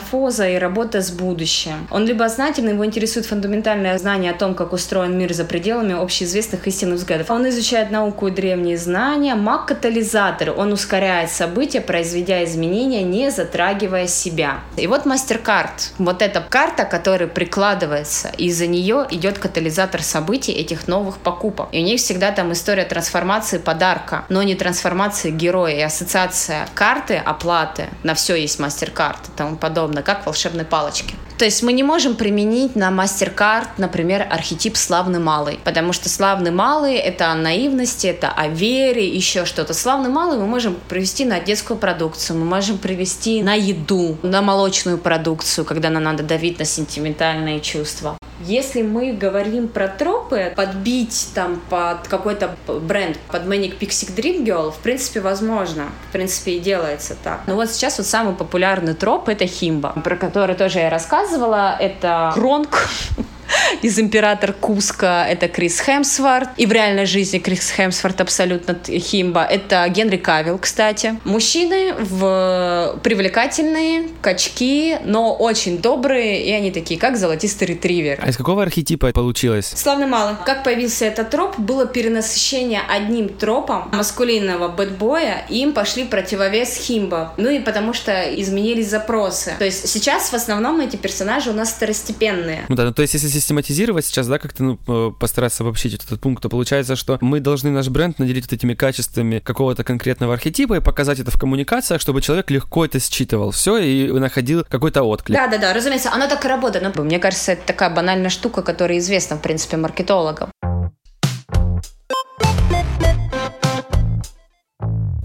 и 0.47 0.58
работа 0.58 1.01
с 1.01 1.12
будущим. 1.12 1.88
Он 1.89 2.06
либо 2.06 2.27
знательный, 2.30 2.73
его 2.73 2.86
интересует 2.86 3.25
фундаментальное 3.25 3.97
знание 3.97 4.32
о 4.32 4.36
том, 4.36 4.56
как 4.56 4.73
устроен 4.73 5.17
мир 5.17 5.34
за 5.34 5.45
пределами 5.45 5.93
общеизвестных 5.93 6.67
истинных 6.67 6.99
взглядов. 6.99 7.30
Он 7.30 7.47
изучает 7.49 7.91
науку 7.91 8.27
и 8.27 8.32
древние 8.32 8.77
знания. 8.77 9.36
Маг-катализатор. 9.36 10.54
Он 10.58 10.73
ускоряет 10.73 11.32
события, 11.32 11.82
произведя 11.82 12.43
изменения, 12.43 13.04
не 13.04 13.32
затрагивая 13.32 14.08
себя. 14.08 14.60
И 14.77 14.88
вот 14.88 15.06
MasterCard. 15.06 15.93
Вот 15.97 16.21
эта 16.21 16.41
карта, 16.41 16.86
которая 16.86 17.27
прикладывается, 17.27 18.30
и 18.38 18.51
за 18.51 18.67
нее 18.67 19.08
идет 19.12 19.39
катализатор 19.39 20.01
событий 20.01 20.51
этих 20.51 20.88
новых 20.88 21.17
покупок. 21.17 21.69
И 21.71 21.80
у 21.80 21.84
них 21.84 21.99
всегда 21.99 22.32
там 22.32 22.51
история 22.51 22.86
трансформации 22.86 23.58
подарка, 23.58 24.25
но 24.30 24.43
не 24.43 24.56
трансформации 24.56 25.32
героя 25.32 25.75
и 25.75 25.82
ассоциация 25.82 26.67
карты 26.73 27.15
оплаты. 27.15 27.89
На 28.04 28.13
все 28.13 28.36
есть 28.36 28.60
MasterCard 28.60 29.17
и 29.27 29.38
тому 29.38 29.58
подобное, 29.58 29.81
как 30.04 30.26
волшебной 30.26 30.65
палочки. 30.65 31.15
То 31.38 31.46
есть 31.46 31.63
мы 31.63 31.74
не 31.74 31.82
можем 31.82 32.15
применить 32.15 32.76
на 32.76 32.91
MasterCard, 32.91 33.70
например, 33.78 34.28
архетип 34.30 34.78
славный 34.78 35.17
малый, 35.17 35.60
потому 35.63 35.91
что 35.91 36.08
славный 36.08 36.52
малый— 36.52 36.96
это 36.98 37.32
о 37.32 37.36
наивности, 37.36 38.06
это 38.06 38.30
о 38.30 38.48
вере, 38.48 39.08
еще 39.08 39.46
что-то. 39.46 39.74
Славный 39.74 40.10
малый 40.10 40.38
мы 40.38 40.46
можем 40.46 40.78
привести 40.88 41.26
на 41.26 41.39
детскую 41.39 41.80
продукцию, 41.80 42.38
мы 42.38 42.46
можем 42.46 42.78
привести 42.78 43.41
на 43.41 43.56
еду, 43.56 44.17
на 44.22 44.44
молочную 44.44 45.00
продукцию, 45.00 45.65
когда 45.65 45.89
нам 45.89 46.04
надо 46.04 46.22
давить 46.22 46.60
на 46.60 46.65
сентиментальные 46.65 47.60
чувства. 47.60 48.21
Если 48.45 48.82
мы 48.82 49.13
говорим 49.13 49.67
про 49.67 49.88
тропы, 49.88 50.54
подбить 50.56 51.30
там 51.34 51.62
под 51.69 52.08
какой-то 52.08 52.56
бренд, 52.67 53.17
под 53.32 53.43
Manic 53.43 53.77
Pixie 53.80 54.13
Dream 54.15 54.43
Girl, 54.43 54.71
в 54.71 54.77
принципе, 54.77 55.19
возможно. 55.19 55.89
В 56.10 56.12
принципе, 56.12 56.54
и 56.54 56.60
делается 56.60 57.15
так. 57.23 57.41
Но 57.47 57.56
вот 57.56 57.69
сейчас 57.69 57.97
вот 57.97 58.08
самый 58.08 58.36
популярный 58.36 58.93
троп— 58.93 59.27
это 59.30 59.45
химба, 59.45 59.93
про 60.04 60.15
который 60.15 60.56
тоже 60.56 60.80
я 60.80 60.89
рассказывала. 60.89 61.75
Это 61.80 62.32
Кронг, 62.34 62.88
из 63.82 64.00
«Император 64.00 64.54
Куска» 64.54 65.28
это 65.28 65.48
Крис 65.48 65.80
Хемсворт. 65.80 66.50
И 66.58 66.66
в 66.66 66.72
реальной 66.72 67.06
жизни 67.06 67.40
Крис 67.40 67.72
Хемсворт 67.72 68.22
абсолютно 68.22 68.78
химба. 68.86 69.44
Это 69.44 69.88
Генри 69.90 70.18
Кавилл, 70.18 70.58
кстати. 70.58 71.20
Мужчины 71.24 71.94
в 71.98 73.00
привлекательные, 73.04 74.10
качки, 74.22 74.98
но 75.06 75.36
очень 75.36 75.80
добрые, 75.80 76.46
и 76.46 76.52
они 76.52 76.72
такие, 76.72 77.00
как 77.00 77.18
золотистый 77.18 77.68
ретривер. 77.68 78.20
А 78.22 78.30
из 78.30 78.38
какого 78.38 78.64
архетипа 78.64 79.12
получилось? 79.12 79.74
Славно 79.76 80.08
мало. 80.08 80.40
Как 80.46 80.64
появился 80.64 81.06
этот 81.06 81.30
троп, 81.30 81.58
было 81.58 81.86
перенасыщение 81.86 82.82
одним 82.88 83.30
тропом 83.30 83.90
маскулинного 83.94 84.68
бэтбоя, 84.68 85.46
и 85.50 85.60
им 85.60 85.74
пошли 85.74 86.06
противовес 86.06 86.76
химба. 86.76 87.34
Ну 87.38 87.50
и 87.50 87.60
потому 87.60 87.94
что 87.94 88.12
изменились 88.36 88.90
запросы. 88.90 89.54
То 89.58 89.66
есть 89.66 89.88
сейчас 89.88 90.30
в 90.30 90.34
основном 90.34 90.80
эти 90.80 90.96
персонажи 90.96 91.50
у 91.50 91.54
нас 91.54 91.70
второстепенные. 91.70 92.66
Ну 92.70 92.76
да, 92.76 92.84
ну 92.84 92.94
то 92.94 93.02
есть 93.02 93.14
если 93.14 93.28
систематизировать 93.41 94.06
сейчас, 94.06 94.27
да, 94.27 94.39
как-то 94.39 94.63
ну, 94.63 94.80
э, 94.88 95.12
постараться 95.19 95.63
обобщить 95.63 95.93
вот 95.93 96.04
этот 96.04 96.21
пункт, 96.21 96.41
то 96.43 96.49
получается, 96.49 96.95
что 96.95 97.17
мы 97.21 97.39
должны 97.39 97.71
наш 97.71 97.89
бренд 97.89 98.19
наделить 98.19 98.45
вот 98.45 98.54
этими 98.54 98.73
качествами 98.73 99.39
какого-то 99.39 99.84
конкретного 99.84 100.34
архетипа 100.34 100.75
и 100.75 100.80
показать 100.80 101.19
это 101.19 101.32
в 101.32 101.39
коммуникациях, 101.39 102.01
чтобы 102.01 102.21
человек 102.21 102.49
легко 102.51 102.86
это 102.86 102.99
считывал 102.99 103.51
все 103.51 103.77
и 103.77 104.12
находил 104.12 104.65
какой-то 104.67 105.04
отклик. 105.04 105.38
Да, 105.38 105.47
да, 105.47 105.58
да, 105.58 105.73
разумеется, 105.73 106.12
оно 106.13 106.27
так 106.27 106.45
и 106.45 106.47
работает. 106.47 106.95
Но, 106.95 107.04
мне 107.04 107.19
кажется, 107.19 107.54
это 107.54 107.65
такая 107.65 107.89
банальная 107.89 108.30
штука, 108.30 108.62
которая 108.62 108.99
известна, 108.99 109.38
в 109.38 109.41
принципе, 109.41 109.77
маркетологам. 109.77 110.51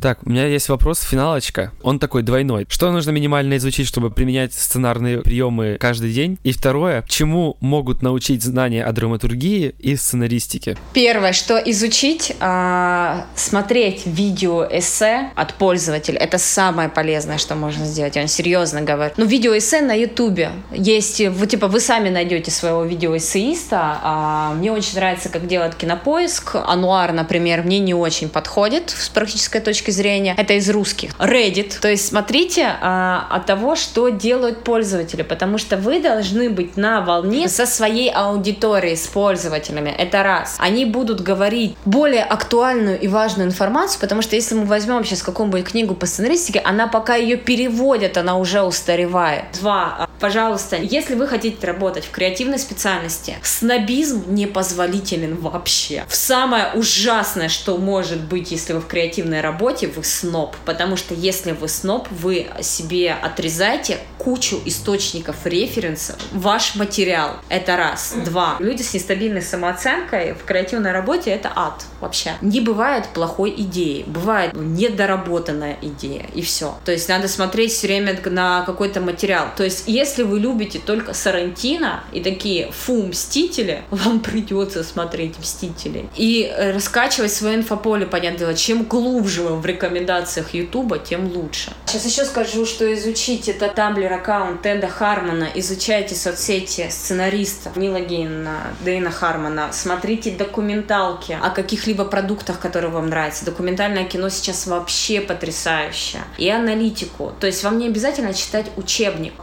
Так, 0.07 0.21
у 0.25 0.31
меня 0.31 0.47
есть 0.47 0.69
вопрос, 0.69 1.01
финалочка. 1.01 1.73
Он 1.83 1.99
такой 1.99 2.23
двойной. 2.23 2.65
Что 2.69 2.93
нужно 2.93 3.11
минимально 3.11 3.57
изучить, 3.57 3.89
чтобы 3.89 4.13
применять 4.13 4.55
сценарные 4.55 5.19
приемы 5.19 5.79
каждый 5.81 6.13
день? 6.13 6.39
И 6.45 6.53
второе, 6.53 7.05
чему 7.09 7.57
могут 7.59 8.03
научить 8.03 8.45
знания 8.45 8.85
о 8.85 8.93
драматургии 8.93 9.75
и 9.81 9.97
сценаристике? 9.97 10.77
Первое, 10.93 11.33
что 11.33 11.57
изучить, 11.57 12.37
э, 12.39 13.21
смотреть 13.35 14.03
видео-эссе 14.07 15.33
от 15.35 15.55
пользователя. 15.55 16.19
Это 16.19 16.39
самое 16.39 16.89
полезное, 16.89 17.39
что 17.39 17.57
можно 17.57 17.85
сделать. 17.85 18.17
Он 18.17 18.29
серьезно 18.29 18.83
говорит. 18.83 19.19
Ну, 19.19 19.25
видео-эссе 19.25 19.81
на 19.81 19.95
ютубе. 19.95 20.53
Есть, 20.71 21.21
вы, 21.21 21.49
типа, 21.49 21.67
вы 21.67 21.81
сами 21.81 22.11
найдете 22.11 22.53
своего 22.53 22.85
видеоэссеиста. 22.85 23.99
А 24.05 24.55
мне 24.55 24.71
очень 24.71 24.95
нравится, 24.95 25.31
как 25.31 25.49
делает 25.49 25.75
кинопоиск. 25.75 26.55
Ануар, 26.65 27.13
например, 27.13 27.65
мне 27.65 27.81
не 27.81 27.93
очень 27.93 28.29
подходит 28.29 28.91
с 28.91 29.09
практической 29.09 29.59
точки 29.59 29.96
зрения, 29.97 30.35
это 30.37 30.55
из 30.55 30.69
русских. 30.71 31.11
Reddit. 31.19 31.81
То 31.81 31.89
есть 31.89 32.07
смотрите 32.07 32.77
а, 32.81 33.27
от 33.31 33.47
того, 33.47 33.75
что 33.77 34.09
делают 34.09 34.63
пользователи, 34.65 35.23
потому 35.23 35.59
что 35.59 35.77
вы 35.77 36.01
должны 36.01 36.51
быть 36.51 36.77
на 36.77 37.01
волне 37.01 37.49
со 37.49 37.67
своей 37.67 38.11
аудиторией, 38.11 38.97
с 38.97 39.07
пользователями. 39.07 39.91
Это 39.91 40.23
раз. 40.23 40.57
Они 40.59 40.85
будут 40.85 41.21
говорить 41.21 41.77
более 41.85 42.23
актуальную 42.23 43.01
и 43.01 43.09
важную 43.09 43.49
информацию, 43.49 44.01
потому 44.01 44.23
что 44.23 44.37
если 44.37 44.55
мы 44.55 44.65
возьмем 44.65 45.05
сейчас 45.05 45.23
какую-нибудь 45.23 45.65
книгу 45.65 45.95
по 45.95 46.07
сценаристике, 46.07 46.61
она 46.61 46.87
пока 46.87 47.17
ее 47.17 47.37
переводят, 47.37 48.17
она 48.17 48.37
уже 48.39 48.63
устаревает. 48.63 49.45
Два. 49.61 50.06
Пожалуйста, 50.21 50.77
если 50.77 51.15
вы 51.15 51.27
хотите 51.27 51.67
работать 51.67 52.05
в 52.05 52.11
креативной 52.11 52.59
специальности, 52.59 53.37
снобизм 53.43 54.25
непозволителен 54.35 55.37
вообще. 55.37 56.05
В 56.09 56.17
самое 56.17 56.73
ужасное, 56.75 57.49
что 57.49 57.77
может 57.79 58.21
быть, 58.21 58.51
если 58.51 58.73
вы 58.73 58.81
в 58.81 58.87
креативной 58.87 59.41
работе, 59.41 59.89
вы 59.89 60.05
сноб, 60.05 60.57
потому 60.65 60.97
что 60.97 61.15
если 61.15 61.53
вы 61.53 61.69
сноб, 61.69 62.09
вы 62.11 62.47
себе 62.63 63.13
отрезаете 63.13 63.99
кучу 64.19 64.61
источников 64.65 65.37
референсов, 65.45 66.17
ваш 66.33 66.75
материал. 66.75 67.37
Это 67.49 67.77
раз. 67.77 68.15
Два. 68.25 68.57
Люди 68.59 68.83
с 68.83 68.95
нестабильной 68.95 69.43
самооценкой 69.43 70.35
в 70.35 70.45
креативной 70.45 70.93
работе 70.93 71.31
это 71.31 71.53
ад 71.55 71.85
вообще. 72.01 72.33
Не 72.41 72.61
бывает 72.61 73.07
плохой 73.15 73.55
идеи, 73.57 74.05
бывает 74.07 74.53
недоработанная 74.55 75.77
идея 75.83 76.27
и 76.35 76.43
все. 76.43 76.75
То 76.85 76.93
есть 76.93 77.09
надо 77.09 77.29
смотреть 77.29 77.73
все 77.73 77.87
время 77.87 78.19
на 78.25 78.63
какой-то 78.63 79.01
материал. 79.01 79.49
То 79.57 79.65
есть 79.65 79.85
если 79.87 80.06
вы 80.23 80.41
любите 80.41 80.79
только 80.79 81.15
Сарантино 81.15 82.05
и 82.13 82.21
такие 82.21 82.71
фу, 82.73 83.07
Мстители, 83.07 83.83
вам 83.91 84.21
придется 84.27 84.85
смотреть 84.85 85.39
Мстители. 85.39 86.09
И 86.17 86.53
раскачивать 86.59 87.33
свое 87.33 87.57
инфополе, 87.57 88.07
понятное 88.07 88.41
дело, 88.41 88.55
чем 88.55 88.85
глубже 88.85 89.43
вы 89.43 89.57
в 89.57 89.67
рекомендациях 89.67 90.55
Ютуба, 90.55 90.99
тем 90.99 91.33
лучше. 91.33 91.73
Сейчас 91.87 92.07
еще 92.07 92.25
скажу, 92.25 92.67
что 92.67 92.93
изучите 92.95 93.53
это 93.53 93.69
Тамблер 93.69 94.13
аккаунт 94.13 94.63
Теда 94.63 94.89
Хармона, 94.89 95.49
изучайте 95.55 96.15
соцсети 96.15 96.89
сценаристов 96.91 97.77
Нила 97.77 98.01
Гейна, 98.01 98.75
Дэйна 98.81 99.11
Хармона, 99.11 99.71
смотрите 99.73 100.31
документалки 100.31 101.39
о 101.41 101.51
каких-либо 101.51 102.05
продуктах, 102.05 102.61
которые 102.61 102.91
вам 102.91 103.09
нравятся. 103.09 103.45
Документальное 103.45 104.05
кино 104.05 104.29
сейчас 104.29 104.67
вообще 104.67 105.21
потрясающее. 105.21 106.23
И 106.39 106.49
аналитику. 106.49 107.33
То 107.39 107.47
есть 107.47 107.63
вам 107.65 107.79
не 107.79 107.87
обязательно 107.87 108.35
читать 108.35 108.67
учебник. 108.77 109.35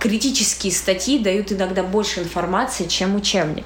Критические 0.53 0.73
статьи 0.73 1.17
дают 1.19 1.51
иногда 1.51 1.81
больше 1.81 2.19
информации, 2.19 2.85
чем 2.85 3.15
учебник. 3.15 3.65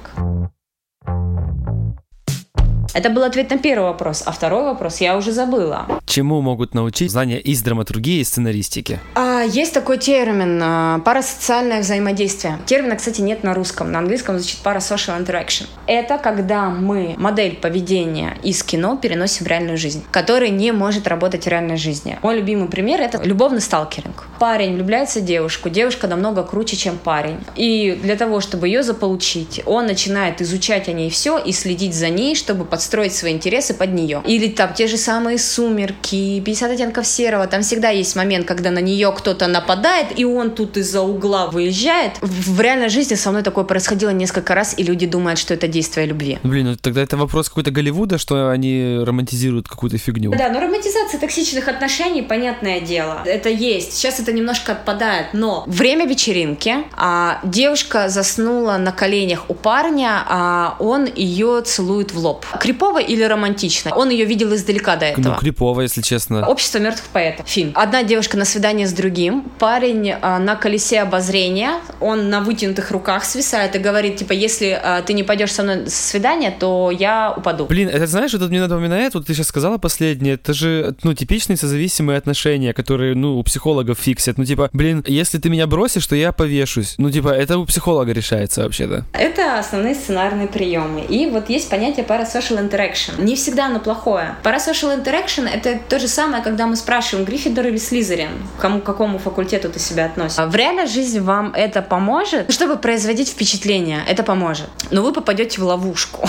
Это 2.94 3.10
был 3.10 3.24
ответ 3.24 3.50
на 3.50 3.58
первый 3.58 3.90
вопрос, 3.90 4.22
а 4.24 4.32
второй 4.32 4.64
вопрос 4.64 5.02
я 5.02 5.16
уже 5.18 5.32
забыла. 5.32 5.86
Чему 6.18 6.40
могут 6.40 6.74
научить 6.74 7.12
знания 7.12 7.38
из 7.38 7.62
драматургии 7.62 8.18
и 8.18 8.24
сценаристики? 8.24 8.98
А, 9.14 9.42
есть 9.42 9.72
такой 9.72 9.98
термин 9.98 10.60
а, 10.60 10.98
парасоциальное 10.98 11.80
взаимодействие. 11.82 12.58
Термина, 12.66 12.96
кстати, 12.96 13.20
нет 13.20 13.44
на 13.44 13.54
русском. 13.54 13.92
На 13.92 14.00
английском 14.00 14.36
звучит 14.36 14.58
parasocial 14.64 15.24
interaction. 15.24 15.66
Это 15.86 16.18
когда 16.18 16.70
мы 16.70 17.14
модель 17.18 17.54
поведения 17.54 18.36
из 18.42 18.64
кино 18.64 18.96
переносим 18.96 19.44
в 19.44 19.48
реальную 19.48 19.78
жизнь, 19.78 20.02
которая 20.10 20.48
не 20.48 20.72
может 20.72 21.06
работать 21.06 21.44
в 21.44 21.46
реальной 21.46 21.76
жизни. 21.76 22.18
Мой 22.20 22.38
любимый 22.38 22.68
пример— 22.68 23.00
это 23.02 23.22
любовный 23.22 23.60
сталкеринг. 23.60 24.26
Парень 24.40 24.74
влюбляется 24.74 25.20
в 25.20 25.24
девушку, 25.24 25.70
девушка 25.70 26.08
намного 26.08 26.42
круче, 26.42 26.76
чем 26.76 26.98
парень. 26.98 27.38
И 27.54 27.96
для 28.02 28.16
того, 28.16 28.40
чтобы 28.40 28.66
ее 28.66 28.82
заполучить, 28.82 29.62
он 29.66 29.86
начинает 29.86 30.42
изучать 30.42 30.88
о 30.88 30.92
ней 30.92 31.10
все 31.10 31.38
и 31.38 31.52
следить 31.52 31.94
за 31.94 32.08
ней, 32.08 32.34
чтобы 32.34 32.64
подстроить 32.64 33.14
свои 33.14 33.34
интересы 33.34 33.72
под 33.72 33.92
нее. 33.92 34.20
Или 34.26 34.48
там 34.48 34.74
те 34.74 34.88
же 34.88 34.96
самые 34.96 35.38
«Сумерки», 35.38 36.07
переговорки, 36.08 36.40
50 36.40 36.70
оттенков 36.70 37.06
серого, 37.06 37.46
там 37.46 37.62
всегда 37.62 37.90
есть 37.90 38.16
момент, 38.16 38.46
когда 38.46 38.70
на 38.70 38.80
нее 38.80 39.12
кто-то 39.16 39.46
нападает, 39.46 40.18
и 40.18 40.24
он 40.24 40.50
тут 40.50 40.76
из-за 40.76 41.02
угла 41.02 41.46
выезжает. 41.46 42.12
В 42.20 42.60
реальной 42.60 42.88
жизни 42.88 43.14
со 43.14 43.30
мной 43.30 43.42
такое 43.42 43.64
происходило 43.64 44.10
несколько 44.10 44.54
раз, 44.54 44.74
и 44.78 44.82
люди 44.82 45.06
думают, 45.06 45.38
что 45.38 45.54
это 45.54 45.68
действие 45.68 46.06
любви. 46.06 46.38
Блин, 46.42 46.66
ну 46.66 46.76
тогда 46.76 47.02
это 47.02 47.16
вопрос 47.16 47.48
какой-то 47.48 47.70
Голливуда, 47.70 48.18
что 48.18 48.50
они 48.50 48.98
романтизируют 49.04 49.68
какую-то 49.68 49.98
фигню. 49.98 50.32
Да, 50.36 50.48
но 50.50 50.60
романтизация 50.60 51.20
токсичных 51.20 51.68
отношений, 51.68 52.22
понятное 52.22 52.80
дело, 52.80 53.22
это 53.24 53.48
есть. 53.48 53.92
Сейчас 53.92 54.20
это 54.20 54.32
немножко 54.32 54.72
отпадает, 54.72 55.26
но 55.32 55.64
время 55.66 56.06
вечеринки, 56.06 56.76
а 56.96 57.40
девушка 57.44 58.08
заснула 58.08 58.76
на 58.78 58.92
коленях 58.92 59.44
у 59.48 59.54
парня, 59.54 60.24
а 60.28 60.76
он 60.78 61.06
ее 61.06 61.62
целует 61.64 62.12
в 62.12 62.18
лоб. 62.18 62.44
Крипово 62.60 62.98
или 62.98 63.22
романтично? 63.22 63.94
Он 63.94 64.10
ее 64.10 64.24
видел 64.24 64.54
издалека 64.54 64.96
до 64.96 65.06
этого. 65.06 65.34
Ну, 65.34 65.38
крипово, 65.38 65.87
если 65.88 66.02
честно. 66.02 66.46
Общество 66.46 66.78
мертвых 66.78 67.08
поэтов. 67.08 67.48
Фильм. 67.48 67.72
Одна 67.74 68.02
девушка 68.02 68.36
на 68.36 68.44
свидание 68.44 68.86
с 68.86 68.92
другим, 68.92 69.42
парень 69.58 70.12
а, 70.20 70.38
на 70.38 70.54
колесе 70.54 71.00
обозрения, 71.00 71.80
он 72.00 72.30
на 72.30 72.40
вытянутых 72.40 72.90
руках 72.90 73.24
свисает 73.24 73.74
и 73.74 73.78
говорит, 73.78 74.16
типа, 74.16 74.32
если 74.32 74.78
а, 74.80 75.02
ты 75.02 75.14
не 75.14 75.22
пойдешь 75.22 75.52
со 75.52 75.62
мной 75.62 75.76
на 75.76 75.90
свидание, 75.90 76.50
то 76.50 76.90
я 76.90 77.34
упаду. 77.36 77.66
Блин, 77.66 77.88
это 77.88 78.06
знаешь, 78.06 78.32
вот 78.32 78.42
это 78.42 78.50
мне 78.50 78.60
напоминает, 78.60 79.14
вот 79.14 79.26
ты 79.26 79.34
сейчас 79.34 79.48
сказала 79.48 79.78
последнее, 79.78 80.34
это 80.34 80.52
же, 80.52 80.94
ну, 81.02 81.14
типичные 81.14 81.56
созависимые 81.56 82.18
отношения, 82.18 82.72
которые, 82.72 83.14
ну, 83.14 83.38
у 83.38 83.42
психологов 83.42 83.98
фиксят. 83.98 84.38
Ну, 84.38 84.44
типа, 84.44 84.68
блин, 84.72 85.04
если 85.06 85.38
ты 85.38 85.48
меня 85.48 85.66
бросишь, 85.66 86.06
то 86.06 86.14
я 86.14 86.32
повешусь. 86.32 86.94
Ну, 86.98 87.10
типа, 87.10 87.28
это 87.28 87.58
у 87.58 87.64
психолога 87.64 88.12
решается 88.12 88.62
вообще-то. 88.62 89.04
Это 89.12 89.58
основные 89.58 89.94
сценарные 89.94 90.48
приемы. 90.48 91.00
И 91.00 91.26
вот 91.26 91.48
есть 91.48 91.70
понятие 91.70 92.04
parasocial 92.04 92.58
interaction. 92.58 93.22
Не 93.22 93.36
всегда 93.36 93.66
оно 93.66 93.80
плохое. 93.80 94.36
Parasocial 94.42 95.02
interaction— 95.02 95.48
это 95.52 95.77
то 95.88 95.98
же 95.98 96.08
самое, 96.08 96.42
когда 96.42 96.66
мы 96.66 96.76
спрашиваем, 96.76 97.24
Гриффиндор 97.24 97.66
или 97.66 97.76
Слизерин, 97.76 98.30
кому, 98.58 98.80
к 98.80 98.84
какому 98.84 99.18
факультету 99.18 99.70
ты 99.70 99.78
себя 99.78 100.06
относишь. 100.06 100.38
В 100.38 100.54
реальной 100.54 100.86
жизни 100.86 101.18
вам 101.18 101.52
это 101.54 101.82
поможет, 101.82 102.52
чтобы 102.52 102.76
производить 102.76 103.28
впечатление. 103.28 104.00
Это 104.08 104.22
поможет. 104.22 104.68
Но 104.90 105.02
вы 105.02 105.12
попадете 105.12 105.60
в 105.60 105.64
ловушку. 105.64 106.28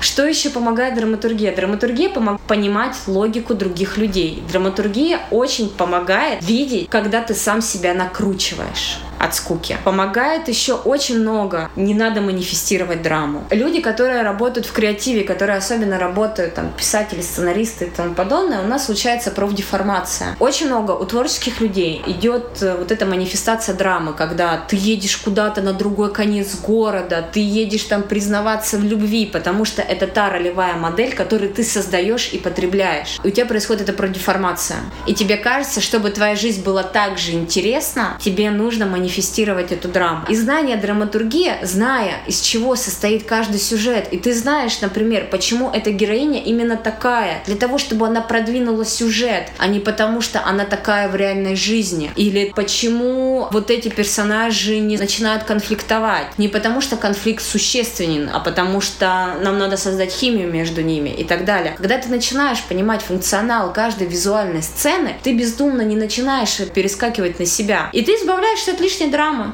Что 0.00 0.26
еще 0.26 0.50
помогает 0.50 0.94
драматургия? 0.94 1.54
Драматургия 1.54 2.08
помогает 2.08 2.40
понимать 2.42 2.94
логику 3.06 3.54
других 3.54 3.96
людей. 3.96 4.42
Драматургия 4.50 5.20
очень 5.30 5.68
помогает 5.68 6.42
видеть, 6.42 6.88
когда 6.88 7.22
ты 7.22 7.34
сам 7.34 7.60
себя 7.60 7.94
накручиваешь 7.94 8.98
от 9.18 9.34
скуки. 9.34 9.76
Помогает 9.84 10.48
еще 10.48 10.74
очень 10.74 11.20
много. 11.20 11.70
Не 11.76 11.94
надо 11.94 12.20
манифестировать 12.20 13.02
драму. 13.02 13.44
Люди, 13.50 13.80
которые 13.80 14.22
работают 14.22 14.66
в 14.66 14.72
креативе, 14.72 15.24
которые 15.24 15.58
особенно 15.58 15.98
работают, 15.98 16.54
там, 16.54 16.72
писатели, 16.76 17.20
сценаристы 17.20 17.86
и 17.86 17.90
тому 17.90 18.14
подобное, 18.14 18.60
у 18.62 18.66
нас 18.66 18.86
случается 18.86 19.30
профдеформация. 19.30 20.36
Очень 20.40 20.66
много 20.66 20.92
у 20.92 21.04
творческих 21.04 21.60
людей 21.60 22.02
идет 22.06 22.62
э, 22.62 22.76
вот 22.76 22.92
эта 22.92 23.06
манифестация 23.06 23.74
драмы, 23.74 24.12
когда 24.12 24.56
ты 24.56 24.76
едешь 24.76 25.16
куда-то 25.16 25.62
на 25.62 25.72
другой 25.72 26.12
конец 26.12 26.54
города, 26.56 27.24
ты 27.32 27.40
едешь 27.40 27.84
там 27.84 28.02
признаваться 28.02 28.76
в 28.78 28.84
любви, 28.84 29.26
потому 29.26 29.64
что 29.64 29.82
это 29.82 30.06
та 30.06 30.30
ролевая 30.30 30.74
модель, 30.74 31.14
которую 31.14 31.52
ты 31.52 31.64
создаешь 31.64 32.30
и 32.32 32.38
потребляешь. 32.38 33.18
И 33.22 33.28
у 33.28 33.30
тебя 33.30 33.46
происходит 33.46 33.82
эта 33.82 33.92
профдеформация. 33.92 34.78
И 35.06 35.14
тебе 35.14 35.36
кажется, 35.36 35.80
чтобы 35.80 36.10
твоя 36.10 36.36
жизнь 36.36 36.62
была 36.62 36.82
так 36.82 37.18
же 37.18 37.32
интересна, 37.32 38.16
тебе 38.20 38.50
нужно 38.50 38.86
манифестировать 38.86 39.05
манифестировать 39.06 39.70
эту 39.70 39.88
драму. 39.88 40.26
И 40.28 40.34
знание 40.34 40.76
драматургии, 40.76 41.52
зная, 41.62 42.14
из 42.26 42.40
чего 42.40 42.74
состоит 42.74 43.24
каждый 43.24 43.60
сюжет, 43.60 44.08
и 44.10 44.18
ты 44.18 44.34
знаешь, 44.34 44.80
например, 44.80 45.28
почему 45.30 45.70
эта 45.70 45.92
героиня 45.92 46.42
именно 46.42 46.76
такая, 46.76 47.42
для 47.46 47.54
того, 47.54 47.78
чтобы 47.78 48.06
она 48.06 48.20
продвинула 48.20 48.84
сюжет, 48.84 49.48
а 49.58 49.68
не 49.68 49.78
потому, 49.78 50.20
что 50.20 50.44
она 50.44 50.64
такая 50.64 51.08
в 51.08 51.14
реальной 51.14 51.54
жизни. 51.54 52.10
Или 52.16 52.52
почему 52.54 53.46
вот 53.52 53.70
эти 53.70 53.88
персонажи 53.88 54.78
не 54.80 54.98
начинают 54.98 55.44
конфликтовать. 55.44 56.26
Не 56.36 56.48
потому, 56.48 56.80
что 56.80 56.96
конфликт 56.96 57.44
существенен, 57.44 58.28
а 58.32 58.40
потому 58.40 58.80
что 58.80 59.36
нам 59.40 59.58
надо 59.58 59.76
создать 59.76 60.10
химию 60.10 60.50
между 60.52 60.82
ними 60.82 61.10
и 61.10 61.22
так 61.22 61.44
далее. 61.44 61.74
Когда 61.76 61.98
ты 61.98 62.08
начинаешь 62.08 62.62
понимать 62.62 63.02
функционал 63.02 63.72
каждой 63.72 64.08
визуальной 64.08 64.62
сцены, 64.62 65.14
ты 65.22 65.32
бездумно 65.32 65.82
не 65.82 65.96
начинаешь 65.96 66.56
перескакивать 66.74 67.38
на 67.38 67.46
себя. 67.46 67.90
И 67.92 68.02
ты 68.02 68.12
избавляешься 68.12 68.72
от 68.72 68.80
лишних 68.80 68.95
лишней 68.96 69.10
драмы. 69.10 69.52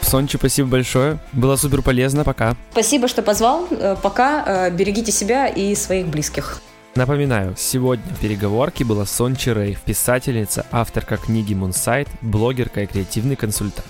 Сончи, 0.00 0.36
спасибо 0.36 0.68
большое. 0.68 1.18
Было 1.32 1.56
супер 1.56 1.82
полезно. 1.82 2.24
Пока. 2.24 2.56
Спасибо, 2.72 3.08
что 3.08 3.22
позвал. 3.22 3.68
Э, 3.70 3.96
пока. 4.02 4.44
Э, 4.66 4.70
берегите 4.70 5.12
себя 5.12 5.46
и 5.46 5.74
своих 5.74 6.06
близких. 6.06 6.60
Напоминаю, 6.94 7.54
сегодня 7.56 8.04
в 8.12 8.20
переговорке 8.20 8.84
была 8.84 9.06
Сончи 9.06 9.48
Рэй, 9.48 9.78
писательница, 9.82 10.66
авторка 10.70 11.16
книги 11.16 11.54
Мунсайт, 11.54 12.06
блогерка 12.20 12.82
и 12.82 12.86
креативный 12.86 13.36
консультант. 13.36 13.86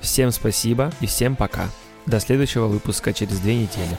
Всем 0.00 0.30
спасибо 0.30 0.90
и 1.00 1.06
всем 1.06 1.36
пока. 1.36 1.66
До 2.06 2.20
следующего 2.20 2.66
выпуска 2.66 3.12
через 3.12 3.38
две 3.40 3.56
недели. 3.56 3.98